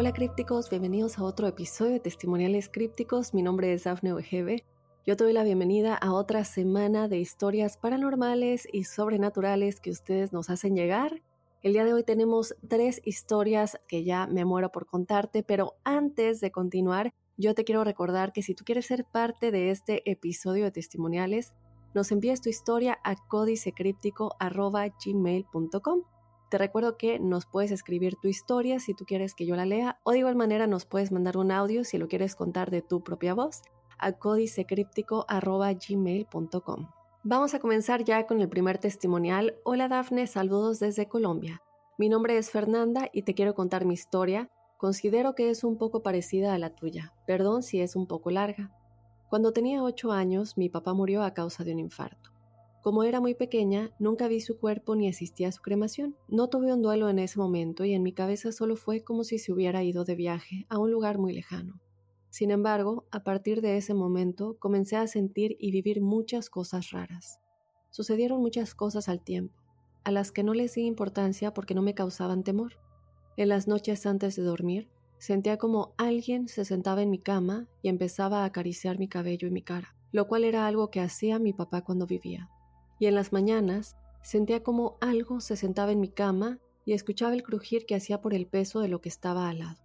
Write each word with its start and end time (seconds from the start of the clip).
Hola 0.00 0.12
crípticos, 0.12 0.70
bienvenidos 0.70 1.18
a 1.18 1.24
otro 1.24 1.48
episodio 1.48 1.94
de 1.94 1.98
Testimoniales 1.98 2.68
Crípticos. 2.68 3.34
Mi 3.34 3.42
nombre 3.42 3.72
es 3.72 3.82
Daphne 3.82 4.14
Wegebe. 4.14 4.64
Yo 5.04 5.16
te 5.16 5.24
doy 5.24 5.32
la 5.32 5.42
bienvenida 5.42 5.96
a 5.96 6.12
otra 6.12 6.44
semana 6.44 7.08
de 7.08 7.18
historias 7.18 7.78
paranormales 7.78 8.68
y 8.72 8.84
sobrenaturales 8.84 9.80
que 9.80 9.90
ustedes 9.90 10.32
nos 10.32 10.50
hacen 10.50 10.76
llegar. 10.76 11.20
El 11.62 11.72
día 11.72 11.84
de 11.84 11.94
hoy 11.94 12.04
tenemos 12.04 12.54
tres 12.68 13.02
historias 13.04 13.80
que 13.88 14.04
ya 14.04 14.28
me 14.28 14.44
muero 14.44 14.70
por 14.70 14.86
contarte, 14.86 15.42
pero 15.42 15.74
antes 15.82 16.40
de 16.40 16.52
continuar, 16.52 17.12
yo 17.36 17.56
te 17.56 17.64
quiero 17.64 17.82
recordar 17.82 18.32
que 18.32 18.44
si 18.44 18.54
tú 18.54 18.62
quieres 18.64 18.86
ser 18.86 19.04
parte 19.04 19.50
de 19.50 19.72
este 19.72 20.08
episodio 20.08 20.62
de 20.62 20.70
testimoniales, 20.70 21.54
nos 21.92 22.12
envíes 22.12 22.40
tu 22.40 22.48
historia 22.48 23.00
a 23.02 23.16
códicecríptico.gmail.com 23.26 26.17
te 26.50 26.58
recuerdo 26.58 26.96
que 26.96 27.18
nos 27.18 27.46
puedes 27.46 27.70
escribir 27.70 28.16
tu 28.20 28.28
historia 28.28 28.80
si 28.80 28.94
tú 28.94 29.04
quieres 29.04 29.34
que 29.34 29.46
yo 29.46 29.56
la 29.56 29.66
lea 29.66 29.98
o 30.02 30.12
de 30.12 30.18
igual 30.18 30.36
manera 30.36 30.66
nos 30.66 30.86
puedes 30.86 31.12
mandar 31.12 31.36
un 31.36 31.52
audio 31.52 31.84
si 31.84 31.98
lo 31.98 32.08
quieres 32.08 32.34
contar 32.34 32.70
de 32.70 32.82
tu 32.82 33.02
propia 33.02 33.34
voz 33.34 33.62
a 33.98 34.12
códicecríptico.gmail.com. 34.12 36.88
Vamos 37.24 37.54
a 37.54 37.58
comenzar 37.58 38.04
ya 38.04 38.26
con 38.26 38.40
el 38.40 38.48
primer 38.48 38.78
testimonial. 38.78 39.56
Hola 39.64 39.88
Dafne, 39.88 40.26
saludos 40.26 40.78
desde 40.78 41.08
Colombia. 41.08 41.62
Mi 41.98 42.08
nombre 42.08 42.38
es 42.38 42.50
Fernanda 42.50 43.08
y 43.12 43.22
te 43.22 43.34
quiero 43.34 43.54
contar 43.54 43.84
mi 43.84 43.94
historia. 43.94 44.50
Considero 44.78 45.34
que 45.34 45.50
es 45.50 45.64
un 45.64 45.76
poco 45.76 46.02
parecida 46.02 46.54
a 46.54 46.58
la 46.58 46.70
tuya. 46.70 47.12
Perdón 47.26 47.62
si 47.62 47.80
es 47.80 47.96
un 47.96 48.06
poco 48.06 48.30
larga. 48.30 48.70
Cuando 49.28 49.52
tenía 49.52 49.82
8 49.82 50.12
años, 50.12 50.56
mi 50.56 50.68
papá 50.68 50.94
murió 50.94 51.22
a 51.22 51.34
causa 51.34 51.64
de 51.64 51.72
un 51.72 51.80
infarto. 51.80 52.30
Como 52.88 53.04
era 53.04 53.20
muy 53.20 53.34
pequeña, 53.34 53.92
nunca 53.98 54.28
vi 54.28 54.40
su 54.40 54.58
cuerpo 54.58 54.96
ni 54.96 55.10
asistí 55.10 55.44
a 55.44 55.52
su 55.52 55.60
cremación. 55.60 56.16
No 56.26 56.48
tuve 56.48 56.72
un 56.72 56.80
duelo 56.80 57.10
en 57.10 57.18
ese 57.18 57.38
momento 57.38 57.84
y 57.84 57.92
en 57.92 58.02
mi 58.02 58.14
cabeza 58.14 58.50
solo 58.50 58.76
fue 58.76 59.04
como 59.04 59.24
si 59.24 59.38
se 59.38 59.52
hubiera 59.52 59.84
ido 59.84 60.06
de 60.06 60.14
viaje 60.14 60.64
a 60.70 60.78
un 60.78 60.90
lugar 60.90 61.18
muy 61.18 61.34
lejano. 61.34 61.82
Sin 62.30 62.50
embargo, 62.50 63.04
a 63.10 63.24
partir 63.24 63.60
de 63.60 63.76
ese 63.76 63.92
momento 63.92 64.56
comencé 64.58 64.96
a 64.96 65.06
sentir 65.06 65.54
y 65.60 65.70
vivir 65.70 66.00
muchas 66.00 66.48
cosas 66.48 66.90
raras. 66.90 67.40
Sucedieron 67.90 68.40
muchas 68.40 68.74
cosas 68.74 69.10
al 69.10 69.22
tiempo, 69.22 69.60
a 70.02 70.10
las 70.10 70.32
que 70.32 70.42
no 70.42 70.54
les 70.54 70.72
di 70.72 70.86
importancia 70.86 71.52
porque 71.52 71.74
no 71.74 71.82
me 71.82 71.92
causaban 71.92 72.42
temor. 72.42 72.78
En 73.36 73.50
las 73.50 73.68
noches 73.68 74.06
antes 74.06 74.34
de 74.34 74.44
dormir, 74.44 74.88
sentía 75.18 75.58
como 75.58 75.92
alguien 75.98 76.48
se 76.48 76.64
sentaba 76.64 77.02
en 77.02 77.10
mi 77.10 77.18
cama 77.18 77.68
y 77.82 77.90
empezaba 77.90 78.44
a 78.44 78.44
acariciar 78.46 78.98
mi 78.98 79.08
cabello 79.08 79.46
y 79.46 79.50
mi 79.50 79.60
cara, 79.60 79.94
lo 80.10 80.26
cual 80.26 80.44
era 80.44 80.66
algo 80.66 80.90
que 80.90 81.00
hacía 81.00 81.38
mi 81.38 81.52
papá 81.52 81.84
cuando 81.84 82.06
vivía 82.06 82.48
y 82.98 83.06
en 83.06 83.14
las 83.14 83.32
mañanas 83.32 83.96
sentía 84.22 84.62
como 84.62 84.96
algo 85.00 85.40
se 85.40 85.56
sentaba 85.56 85.92
en 85.92 86.00
mi 86.00 86.08
cama 86.08 86.58
y 86.84 86.92
escuchaba 86.92 87.34
el 87.34 87.42
crujir 87.42 87.86
que 87.86 87.94
hacía 87.94 88.20
por 88.20 88.34
el 88.34 88.46
peso 88.46 88.80
de 88.80 88.88
lo 88.88 89.00
que 89.00 89.08
estaba 89.08 89.48
al 89.48 89.60
lado. 89.60 89.78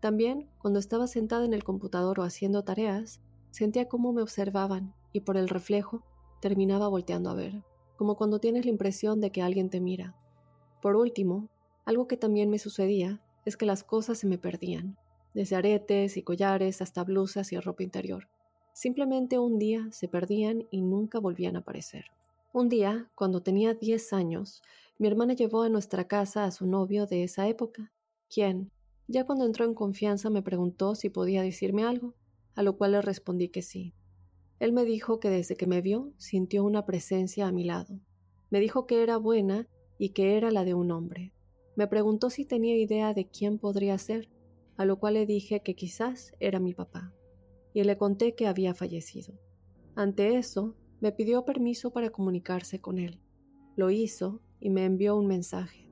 También, 0.00 0.50
cuando 0.58 0.78
estaba 0.78 1.06
sentada 1.06 1.44
en 1.44 1.54
el 1.54 1.64
computador 1.64 2.20
o 2.20 2.24
haciendo 2.24 2.62
tareas, 2.62 3.20
sentía 3.50 3.88
cómo 3.88 4.12
me 4.12 4.20
observaban 4.20 4.94
y 5.12 5.20
por 5.20 5.36
el 5.36 5.48
reflejo 5.48 6.04
terminaba 6.40 6.88
volteando 6.88 7.30
a 7.30 7.34
ver, 7.34 7.64
como 7.96 8.16
cuando 8.16 8.38
tienes 8.40 8.66
la 8.66 8.70
impresión 8.70 9.20
de 9.20 9.30
que 9.30 9.40
alguien 9.40 9.70
te 9.70 9.80
mira. 9.80 10.14
Por 10.82 10.96
último, 10.96 11.48
algo 11.86 12.06
que 12.06 12.18
también 12.18 12.50
me 12.50 12.58
sucedía 12.58 13.22
es 13.46 13.56
que 13.56 13.64
las 13.64 13.84
cosas 13.84 14.18
se 14.18 14.26
me 14.26 14.36
perdían, 14.36 14.98
desde 15.32 15.56
aretes 15.56 16.16
y 16.16 16.22
collares 16.22 16.82
hasta 16.82 17.04
blusas 17.04 17.52
y 17.52 17.58
ropa 17.58 17.82
interior. 17.82 18.28
Simplemente 18.74 19.38
un 19.38 19.58
día 19.58 19.88
se 19.90 20.08
perdían 20.08 20.66
y 20.70 20.82
nunca 20.82 21.18
volvían 21.18 21.56
a 21.56 21.60
aparecer. 21.60 22.06
Un 22.54 22.68
día, 22.68 23.10
cuando 23.16 23.42
tenía 23.42 23.74
10 23.74 24.12
años, 24.12 24.62
mi 24.96 25.08
hermana 25.08 25.34
llevó 25.34 25.62
a 25.62 25.68
nuestra 25.68 26.06
casa 26.06 26.44
a 26.44 26.52
su 26.52 26.68
novio 26.68 27.04
de 27.04 27.24
esa 27.24 27.48
época, 27.48 27.92
quien, 28.32 28.70
ya 29.08 29.26
cuando 29.26 29.44
entró 29.44 29.64
en 29.64 29.74
confianza, 29.74 30.30
me 30.30 30.40
preguntó 30.40 30.94
si 30.94 31.10
podía 31.10 31.42
decirme 31.42 31.82
algo, 31.82 32.14
a 32.54 32.62
lo 32.62 32.76
cual 32.76 32.92
le 32.92 33.02
respondí 33.02 33.48
que 33.48 33.60
sí. 33.60 33.92
Él 34.60 34.72
me 34.72 34.84
dijo 34.84 35.18
que 35.18 35.30
desde 35.30 35.56
que 35.56 35.66
me 35.66 35.80
vio 35.80 36.12
sintió 36.16 36.62
una 36.62 36.86
presencia 36.86 37.48
a 37.48 37.50
mi 37.50 37.64
lado. 37.64 37.98
Me 38.50 38.60
dijo 38.60 38.86
que 38.86 39.02
era 39.02 39.16
buena 39.16 39.68
y 39.98 40.10
que 40.10 40.36
era 40.36 40.52
la 40.52 40.62
de 40.62 40.74
un 40.74 40.92
hombre. 40.92 41.32
Me 41.74 41.88
preguntó 41.88 42.30
si 42.30 42.44
tenía 42.44 42.76
idea 42.76 43.14
de 43.14 43.26
quién 43.26 43.58
podría 43.58 43.98
ser, 43.98 44.30
a 44.76 44.84
lo 44.84 45.00
cual 45.00 45.14
le 45.14 45.26
dije 45.26 45.58
que 45.64 45.74
quizás 45.74 46.32
era 46.38 46.60
mi 46.60 46.72
papá, 46.72 47.12
y 47.72 47.82
le 47.82 47.98
conté 47.98 48.36
que 48.36 48.46
había 48.46 48.74
fallecido. 48.74 49.40
Ante 49.96 50.36
eso, 50.36 50.76
me 51.04 51.12
pidió 51.12 51.44
permiso 51.44 51.90
para 51.90 52.08
comunicarse 52.08 52.80
con 52.80 52.98
él. 52.98 53.20
Lo 53.76 53.90
hizo 53.90 54.40
y 54.58 54.70
me 54.70 54.86
envió 54.86 55.16
un 55.16 55.26
mensaje. 55.26 55.90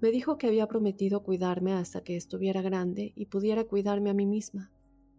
Me 0.00 0.12
dijo 0.12 0.38
que 0.38 0.46
había 0.46 0.68
prometido 0.68 1.24
cuidarme 1.24 1.72
hasta 1.72 2.04
que 2.04 2.14
estuviera 2.14 2.62
grande 2.62 3.12
y 3.16 3.26
pudiera 3.26 3.64
cuidarme 3.64 4.10
a 4.10 4.14
mí 4.14 4.26
misma. 4.26 4.70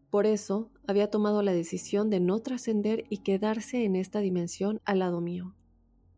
Por 0.09 0.25
eso 0.25 0.71
había 0.87 1.09
tomado 1.09 1.41
la 1.41 1.51
decisión 1.51 2.09
de 2.09 2.21
no 2.21 2.39
trascender 2.39 3.03
y 3.09 3.23
quedarse 3.23 3.83
en 3.83 3.97
esta 3.97 4.21
dimensión 4.21 4.79
al 4.85 4.99
lado 4.99 5.19
mío. 5.19 5.53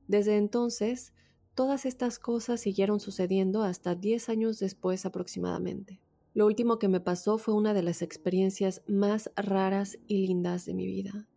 Desde 0.08 0.38
entonces, 0.38 1.12
todas 1.56 1.88
estas 1.88 2.20
cosas 2.20 2.62
siguieron 2.62 3.00
sucediendo 3.00 3.64
hasta 3.64 3.96
diez 3.96 4.30
años 4.30 4.60
después 4.60 5.08
aproximadamente. 5.08 6.04
Lo 6.36 6.46
último 6.46 6.78
que 6.78 6.88
me 6.88 7.00
pasó 7.00 7.40
fue 7.40 7.56
una 7.56 7.74
de 7.74 7.82
las 7.82 8.04
experiencias 8.04 8.84
más 8.86 9.32
raras 9.36 9.98
y 10.06 10.28
lindas 10.28 10.68
de 10.68 10.76
mi 10.76 10.86
vida. 10.86 11.28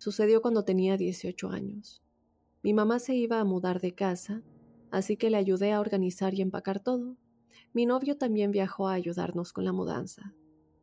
Sucedió 0.00 0.40
cuando 0.40 0.64
tenía 0.64 0.96
18 0.96 1.50
años. 1.50 2.02
Mi 2.62 2.72
mamá 2.72 3.00
se 3.00 3.14
iba 3.14 3.38
a 3.38 3.44
mudar 3.44 3.82
de 3.82 3.92
casa, 3.92 4.42
así 4.90 5.18
que 5.18 5.28
le 5.28 5.36
ayudé 5.36 5.72
a 5.72 5.80
organizar 5.80 6.32
y 6.32 6.40
empacar 6.40 6.80
todo. 6.80 7.18
Mi 7.74 7.84
novio 7.84 8.16
también 8.16 8.50
viajó 8.50 8.88
a 8.88 8.94
ayudarnos 8.94 9.52
con 9.52 9.66
la 9.66 9.74
mudanza. 9.74 10.34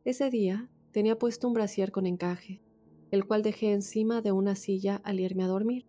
Ese 0.04 0.30
día 0.30 0.70
tenía 0.92 1.18
puesto 1.18 1.48
un 1.48 1.54
brasier 1.54 1.90
con 1.90 2.06
encaje, 2.06 2.62
el 3.10 3.26
cual 3.26 3.42
dejé 3.42 3.72
encima 3.72 4.22
de 4.22 4.30
una 4.30 4.54
silla 4.54 5.00
al 5.02 5.18
irme 5.18 5.42
a 5.42 5.48
dormir. 5.48 5.88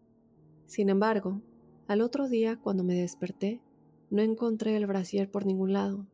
Sin 0.66 0.90
embargo, 0.90 1.44
al 1.88 2.02
otro 2.02 2.30
día, 2.30 2.58
cuando 2.60 2.84
me 2.84 2.96
desperté, 2.96 3.62
no 4.10 4.24
encontré 4.24 4.76
el 4.76 4.88
brasier 4.88 5.30
por 5.30 5.46
ningún 5.46 5.72
lado, 5.72 6.08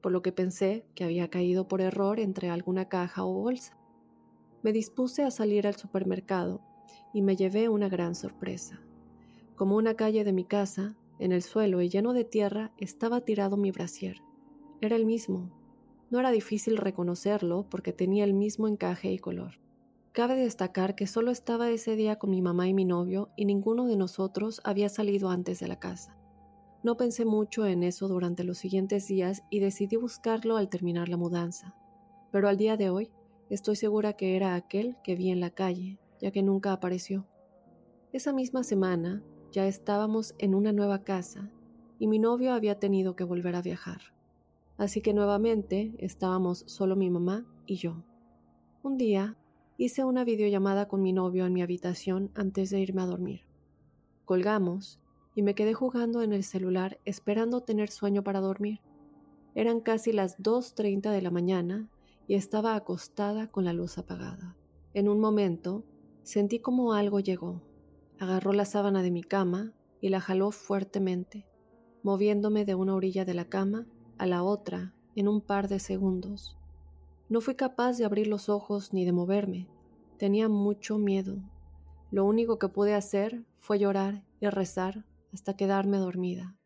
por 0.00 0.12
lo 0.12 0.22
que 0.22 0.30
pensé 0.30 0.86
que 0.94 1.02
había 1.02 1.30
caído 1.30 1.66
por 1.66 1.80
error 1.80 2.20
entre 2.20 2.48
alguna 2.48 2.88
caja 2.88 3.24
o 3.24 3.32
bolsa. 3.34 3.76
Me 4.62 4.72
dispuse 4.72 5.22
a 5.22 5.30
salir 5.30 5.66
al 5.66 5.76
supermercado 5.76 6.60
y 7.12 7.22
me 7.22 7.36
llevé 7.36 7.68
una 7.68 7.88
gran 7.88 8.14
sorpresa. 8.14 8.80
Como 9.56 9.76
una 9.76 9.94
calle 9.94 10.24
de 10.24 10.32
mi 10.32 10.44
casa, 10.44 10.96
en 11.18 11.32
el 11.32 11.42
suelo 11.42 11.82
y 11.82 11.88
lleno 11.88 12.12
de 12.12 12.24
tierra, 12.24 12.72
estaba 12.78 13.20
tirado 13.22 13.56
mi 13.56 13.70
brasier. 13.70 14.22
Era 14.80 14.96
el 14.96 15.06
mismo. 15.06 15.50
No 16.10 16.18
era 16.18 16.30
difícil 16.30 16.76
reconocerlo 16.76 17.66
porque 17.68 17.92
tenía 17.92 18.24
el 18.24 18.34
mismo 18.34 18.68
encaje 18.68 19.12
y 19.12 19.18
color. 19.18 19.60
Cabe 20.12 20.34
destacar 20.34 20.94
que 20.94 21.06
solo 21.06 21.30
estaba 21.30 21.70
ese 21.70 21.94
día 21.94 22.16
con 22.16 22.30
mi 22.30 22.42
mamá 22.42 22.68
y 22.68 22.74
mi 22.74 22.84
novio 22.84 23.30
y 23.36 23.44
ninguno 23.44 23.86
de 23.86 23.96
nosotros 23.96 24.60
había 24.64 24.88
salido 24.88 25.30
antes 25.30 25.60
de 25.60 25.68
la 25.68 25.78
casa. 25.78 26.16
No 26.82 26.96
pensé 26.96 27.24
mucho 27.24 27.66
en 27.66 27.82
eso 27.82 28.08
durante 28.08 28.42
los 28.42 28.58
siguientes 28.58 29.06
días 29.06 29.42
y 29.50 29.60
decidí 29.60 29.96
buscarlo 29.96 30.56
al 30.56 30.68
terminar 30.68 31.08
la 31.08 31.16
mudanza. 31.16 31.74
Pero 32.32 32.48
al 32.48 32.56
día 32.56 32.76
de 32.76 32.90
hoy 32.90 33.10
Estoy 33.50 33.74
segura 33.74 34.12
que 34.12 34.36
era 34.36 34.54
aquel 34.54 34.96
que 35.02 35.16
vi 35.16 35.30
en 35.30 35.40
la 35.40 35.50
calle, 35.50 35.98
ya 36.20 36.30
que 36.30 36.42
nunca 36.42 36.72
apareció. 36.72 37.26
Esa 38.12 38.32
misma 38.32 38.64
semana 38.64 39.22
ya 39.52 39.66
estábamos 39.66 40.34
en 40.38 40.54
una 40.54 40.72
nueva 40.72 41.02
casa 41.02 41.50
y 41.98 42.06
mi 42.06 42.18
novio 42.18 42.52
había 42.52 42.78
tenido 42.78 43.16
que 43.16 43.24
volver 43.24 43.56
a 43.56 43.62
viajar. 43.62 44.00
Así 44.78 45.00
que 45.00 45.12
nuevamente 45.12 45.94
estábamos 45.98 46.64
solo 46.66 46.96
mi 46.96 47.10
mamá 47.10 47.46
y 47.66 47.76
yo. 47.76 48.02
Un 48.82 48.96
día 48.96 49.36
hice 49.76 50.04
una 50.04 50.24
videollamada 50.24 50.88
con 50.88 51.02
mi 51.02 51.12
novio 51.12 51.46
en 51.46 51.52
mi 51.52 51.62
habitación 51.62 52.30
antes 52.34 52.70
de 52.70 52.80
irme 52.80 53.02
a 53.02 53.06
dormir. 53.06 53.46
Colgamos 54.24 55.00
y 55.34 55.42
me 55.42 55.54
quedé 55.54 55.74
jugando 55.74 56.22
en 56.22 56.32
el 56.32 56.44
celular 56.44 56.98
esperando 57.04 57.62
tener 57.62 57.90
sueño 57.90 58.24
para 58.24 58.40
dormir. 58.40 58.80
Eran 59.54 59.80
casi 59.80 60.12
las 60.12 60.38
2.30 60.38 61.10
de 61.10 61.22
la 61.22 61.30
mañana 61.30 61.90
y 62.26 62.34
estaba 62.34 62.74
acostada 62.74 63.50
con 63.50 63.64
la 63.64 63.72
luz 63.72 63.98
apagada. 63.98 64.56
En 64.94 65.08
un 65.08 65.20
momento 65.20 65.84
sentí 66.22 66.60
como 66.60 66.92
algo 66.92 67.20
llegó. 67.20 67.62
Agarró 68.18 68.52
la 68.52 68.64
sábana 68.64 69.02
de 69.02 69.10
mi 69.10 69.22
cama 69.22 69.72
y 70.00 70.08
la 70.08 70.20
jaló 70.20 70.50
fuertemente, 70.50 71.46
moviéndome 72.02 72.64
de 72.64 72.74
una 72.74 72.94
orilla 72.94 73.24
de 73.24 73.34
la 73.34 73.46
cama 73.46 73.86
a 74.18 74.26
la 74.26 74.42
otra 74.42 74.94
en 75.16 75.28
un 75.28 75.40
par 75.40 75.68
de 75.68 75.78
segundos. 75.78 76.56
No 77.28 77.40
fui 77.40 77.54
capaz 77.54 77.96
de 77.96 78.04
abrir 78.04 78.26
los 78.26 78.48
ojos 78.48 78.92
ni 78.92 79.04
de 79.04 79.12
moverme. 79.12 79.68
Tenía 80.18 80.48
mucho 80.48 80.98
miedo. 80.98 81.38
Lo 82.10 82.24
único 82.24 82.58
que 82.58 82.68
pude 82.68 82.94
hacer 82.94 83.44
fue 83.56 83.78
llorar 83.78 84.24
y 84.40 84.48
rezar 84.48 85.04
hasta 85.32 85.56
quedarme 85.56 85.98
dormida. 85.98 86.56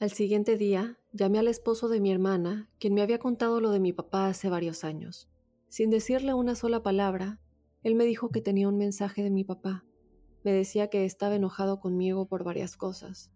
Al 0.00 0.10
siguiente 0.10 0.56
día 0.56 0.98
llamé 1.12 1.38
al 1.38 1.48
esposo 1.48 1.88
de 1.88 2.00
mi 2.00 2.12
hermana, 2.12 2.70
quien 2.78 2.94
me 2.94 3.02
había 3.02 3.18
contado 3.18 3.60
lo 3.60 3.70
de 3.70 3.80
mi 3.80 3.92
papá 3.92 4.26
hace 4.26 4.48
varios 4.48 4.84
años. 4.84 5.28
Sin 5.68 5.90
decirle 5.90 6.34
una 6.34 6.54
sola 6.54 6.82
palabra, 6.82 7.40
él 7.84 7.94
me 7.94 8.04
dijo 8.04 8.30
que 8.30 8.40
tenía 8.40 8.68
un 8.68 8.76
mensaje 8.76 9.22
de 9.22 9.30
mi 9.30 9.44
papá. 9.44 9.84
Me 10.42 10.52
decía 10.52 10.88
que 10.88 11.04
estaba 11.04 11.36
enojado 11.36 11.78
conmigo 11.78 12.26
por 12.26 12.42
varias 12.42 12.76
cosas. 12.76 13.30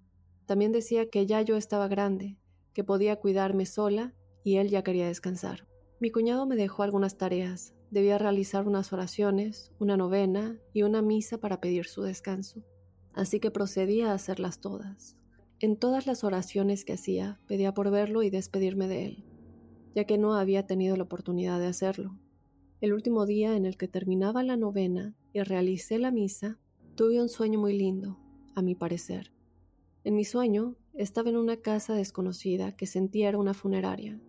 También 0.46 0.72
decía 0.72 1.08
que 1.08 1.24
ya 1.26 1.40
yo 1.42 1.56
estaba 1.56 1.86
grande, 1.86 2.36
que 2.74 2.82
podía 2.82 3.14
cuidarme 3.14 3.64
sola 3.64 4.12
y 4.42 4.56
él 4.56 4.68
ya 4.68 4.82
quería 4.82 5.06
descansar. 5.06 5.68
Mi 6.00 6.10
cuñado 6.10 6.46
me 6.46 6.56
dejó 6.56 6.82
algunas 6.82 7.16
tareas. 7.16 7.74
Debía 7.92 8.18
realizar 8.18 8.66
unas 8.66 8.92
oraciones, 8.92 9.70
una 9.78 9.96
novena 9.96 10.58
y 10.72 10.82
una 10.82 11.02
misa 11.02 11.38
para 11.38 11.60
pedir 11.60 11.86
su 11.86 12.02
descanso 12.02 12.64
así 13.18 13.40
que 13.40 13.50
procedí 13.50 14.02
a 14.02 14.12
hacerlas 14.12 14.60
todas. 14.60 15.16
En 15.58 15.76
todas 15.76 16.06
las 16.06 16.22
oraciones 16.22 16.84
que 16.84 16.92
hacía, 16.92 17.40
pedía 17.48 17.74
por 17.74 17.90
verlo 17.90 18.22
y 18.22 18.30
despedirme 18.30 18.86
de 18.86 19.06
él, 19.06 19.24
ya 19.92 20.04
que 20.04 20.18
no 20.18 20.34
había 20.34 20.68
tenido 20.68 20.96
la 20.96 21.02
oportunidad 21.02 21.58
de 21.58 21.66
hacerlo. 21.66 22.16
El 22.80 22.92
último 22.92 23.26
día 23.26 23.56
en 23.56 23.66
el 23.66 23.76
que 23.76 23.88
terminaba 23.88 24.44
la 24.44 24.56
novena 24.56 25.16
y 25.32 25.42
realicé 25.42 25.98
la 25.98 26.12
misa, 26.12 26.60
tuve 26.94 27.20
un 27.20 27.28
sueño 27.28 27.58
muy 27.58 27.76
lindo, 27.76 28.20
a 28.54 28.62
mi 28.62 28.76
parecer. 28.76 29.32
En 30.04 30.14
mi 30.14 30.24
sueño 30.24 30.76
estaba 30.94 31.28
en 31.28 31.38
una 31.38 31.56
casa 31.56 31.94
desconocida 31.94 32.76
que 32.76 32.86
sentía 32.86 33.30
era 33.30 33.38
una 33.38 33.52
funeraria, 33.52 34.20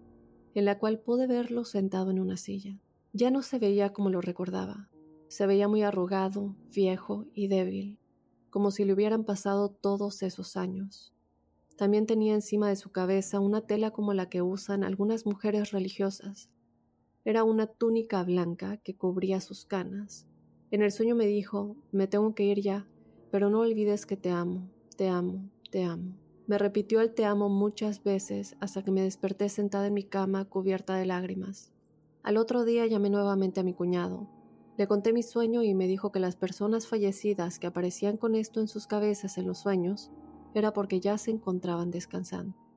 en 0.56 0.66
la 0.66 0.80
cual 0.80 1.00
pude 1.00 1.28
verlo 1.28 1.63
sentado 1.63 2.10
en 2.10 2.19
una 2.19 2.38
silla. 2.38 2.81
Ya 3.13 3.30
no 3.30 3.44
se 3.44 3.60
veía 3.60 3.94
como 3.94 4.10
lo 4.10 4.19
recordaba, 4.19 4.90
se 5.28 5.46
veía 5.46 5.68
muy 5.68 5.84
arrugado, 5.84 6.56
viejo 6.74 7.28
y 7.36 7.50
débil, 7.50 8.00
como 8.50 8.72
si 8.72 8.84
le 8.84 8.94
hubieran 8.94 9.25
pasado 9.25 9.69
todos 9.69 10.24
esos 10.24 10.57
años. 10.57 11.13
También 11.78 12.07
tenía 12.07 12.34
encima 12.34 12.68
de 12.68 12.75
su 12.75 12.92
cabeza 12.92 13.40
una 13.40 13.62
tela 13.62 13.92
como 13.92 14.16
la 14.16 14.28
que 14.28 14.42
usan 14.42 14.84
algunas 14.84 15.28
mujeres 15.28 15.69
religiosas. 15.69 16.50
Era 17.30 17.44
una 17.44 17.68
túnica 17.68 18.24
blanca 18.24 18.78
que 18.78 18.96
cubría 18.96 19.40
sus 19.40 19.64
canas. 19.64 20.26
En 20.72 20.81
el 20.81 20.92
sueño 20.92 21.14
me 21.14 21.28
dijo, 21.28 21.76
me 21.92 22.08
tengo 22.08 22.34
que 22.34 22.44
ir 22.44 22.60
ya, 22.60 22.88
pero 23.30 23.52
no 23.52 23.60
olvides 23.60 24.08
que 24.08 24.18
te 24.18 24.31
amo, 24.31 24.68
te 24.98 25.10
amo, 25.10 25.48
te 25.70 25.84
amo. 25.84 26.18
Me 26.48 26.58
repitió 26.58 27.02
el 27.02 27.14
te 27.14 27.26
amo 27.26 27.48
muchas 27.48 28.04
veces 28.04 28.56
hasta 28.60 28.84
que 28.84 28.90
me 28.90 29.04
desperté 29.04 29.48
sentada 29.50 29.86
en 29.86 29.94
mi 29.94 30.06
cama 30.06 30.46
cubierta 30.46 30.96
de 30.96 31.06
lágrimas. 31.06 31.72
Al 32.24 32.38
otro 32.38 32.66
día 32.66 32.88
llamé 32.88 33.12
nuevamente 33.12 33.60
a 33.60 33.64
mi 33.64 33.75
cuñado, 33.75 34.28
le 34.75 34.88
conté 34.88 35.14
mi 35.14 35.22
sueño 35.22 35.62
y 35.62 35.75
me 35.75 35.86
dijo 35.86 36.12
que 36.12 36.20
las 36.20 36.36
personas 36.36 36.88
fallecidas 36.88 37.60
que 37.60 37.68
aparecían 37.68 38.18
con 38.18 38.34
esto 38.34 38.60
en 38.60 38.68
sus 38.68 38.88
cabezas 38.88 39.38
en 39.38 39.46
los 39.46 39.60
sueños 39.60 40.10
era 40.56 40.74
porque 40.74 41.00
ya 41.00 41.16
se 41.20 41.30
encontraban 41.30 41.92
descansando. 41.92 42.69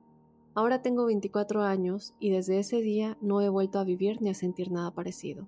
Ahora 0.55 0.83
tengo 0.83 1.05
24 1.05 1.63
años 1.63 2.13
y 2.19 2.29
desde 2.29 2.59
ese 2.59 2.81
día 2.81 3.17
no 3.21 3.41
he 3.41 3.49
vuelto 3.49 3.79
a 3.79 3.83
vivir 3.83 4.21
ni 4.21 4.29
a 4.29 4.35
sentir 4.35 4.71
nada 4.71 4.91
parecido. 4.91 5.47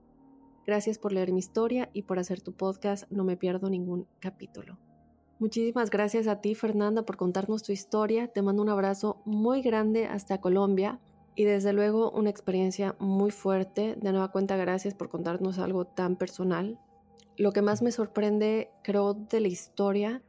Gracias 0.65 0.97
por 0.97 1.11
leer 1.11 1.31
mi 1.31 1.39
historia 1.39 1.89
y 1.93 2.03
por 2.03 2.17
hacer 2.17 2.41
tu 2.41 2.53
podcast, 2.53 3.09
no 3.11 3.23
me 3.23 3.37
pierdo 3.37 3.69
ningún 3.69 4.07
capítulo. 4.19 4.79
Muchísimas 5.37 5.91
gracias 5.91 6.27
a 6.27 6.41
ti, 6.41 6.55
Fernanda, 6.55 7.05
por 7.05 7.17
contarnos 7.17 7.61
tu 7.61 7.71
historia. 7.71 8.29
Te 8.29 8.41
mando 8.41 8.63
un 8.63 8.69
abrazo 8.69 9.21
muy 9.25 9.61
grande 9.61 10.07
hasta 10.07 10.41
Colombia 10.41 10.99
y 11.35 11.43
desde 11.43 11.73
luego 11.73 12.09
una 12.09 12.31
experiencia 12.31 12.95
muy 12.97 13.29
fuerte. 13.29 13.95
De 14.01 14.11
nueva 14.11 14.31
cuenta, 14.31 14.55
gracias 14.55 14.95
por 14.95 15.09
contarnos 15.09 15.59
algo 15.59 15.85
tan 15.85 16.15
personal. 16.15 16.79
Lo 17.37 17.51
que 17.51 17.61
más 17.61 17.83
me 17.83 17.91
sorprende, 17.91 18.71
creo, 18.81 19.13
de 19.13 19.39
la 19.41 19.49
historia 19.49 20.23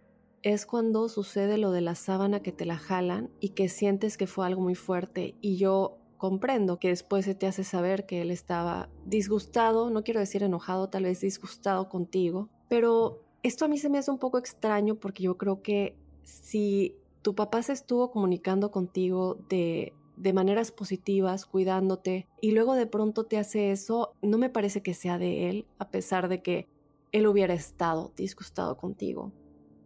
es 0.47 0.65
cuando 0.65 1.09
sucede 1.09 1.59
lo 1.59 1.73
de 1.73 1.81
la 1.81 1.97
sábana 1.97 2.39
que 2.39 2.53
te 2.53 2.67
la 2.67 2.77
jalan 2.77 3.31
y 3.41 3.49
que 3.49 3.69
sientes 3.69 4.17
que 4.17 4.29
fue 4.29 4.47
algo 4.47 4.63
muy 4.63 4.77
fuerte. 4.77 5.35
Y 5.41 5.57
yo 5.57 5.99
comprendo 6.19 6.79
que 6.79 6.91
después 6.91 7.25
se 7.25 7.35
te 7.35 7.49
hace 7.49 7.65
saber 7.65 8.07
que 8.07 8.23
él 8.23 8.31
estaba 8.31 8.89
disgustado, 9.05 9.91
no 9.91 10.05
quiero 10.05 10.21
decir 10.21 10.45
enojado, 10.45 10.89
tal 10.89 11.03
vez 11.03 11.21
disgustado 11.21 11.89
contigo. 11.89 12.49
Pero 12.69 13.25
esto 13.43 13.65
a 13.65 13.69
mí 13.69 13.77
se 13.77 13.91
me 13.91 13.99
hace 13.99 14.13
un 14.13 14.21
poco 14.21 14.39
extraño 14.39 14.95
porque 15.01 15.25
yo 15.25 15.37
creo 15.37 15.63
que 15.63 15.97
si 16.23 16.95
tu 17.23 17.35
papá 17.35 17.65
se 17.65 17.73
estuvo 17.73 18.13
comunicando 18.13 18.71
contigo 18.71 19.39
de 19.49 19.95
de 20.17 20.33
maneras 20.33 20.73
positivas, 20.73 21.45
cuidándote, 21.45 22.27
y 22.41 22.53
luego 22.53 22.75
de 22.75 22.87
pronto 22.87 23.25
te 23.25 23.37
hace 23.37 23.71
eso, 23.71 24.15
no 24.23 24.39
me 24.39 24.49
parece 24.49 24.81
que 24.81 24.95
sea 24.95 25.19
de 25.19 25.51
él, 25.51 25.67
a 25.79 25.91
pesar 25.91 26.29
de 26.29 26.41
que 26.41 26.69
él 27.13 27.27
hubiera 27.27 27.53
estado 27.53 28.13
disgustado 28.17 28.79
contigo. 28.79 29.31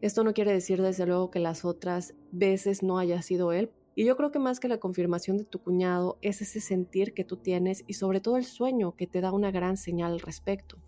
Esto 0.01 0.25
no 0.25 0.33
quiere 0.33 0.53
decir 0.53 0.81
desde 0.81 1.07
luego 1.07 1.31
que 1.31 1.41
las 1.41 1.65
otras 1.65 2.15
veces 2.33 2.83
no 2.83 2.99
haya 2.99 3.21
sido 3.23 3.53
él, 3.53 3.71
y 3.95 4.05
yo 4.05 4.17
creo 4.17 4.31
que 4.31 4.39
más 4.39 4.61
que 4.61 4.69
la 4.69 4.79
confirmación 4.79 5.37
de 5.37 5.45
tu 5.45 5.61
cuñado 5.61 6.19
es 6.23 6.41
ese 6.41 6.61
sentir 6.61 7.13
que 7.13 7.25
tú 7.25 7.37
tienes 7.37 7.85
y 7.87 7.95
sobre 7.95 8.21
todo 8.21 8.37
el 8.37 8.45
sueño 8.45 8.97
que 8.97 9.07
te 9.07 9.21
da 9.21 9.33
una 9.33 9.51
gran 9.51 9.77
señal 9.77 10.13
al 10.13 10.21
respecto. 10.21 10.79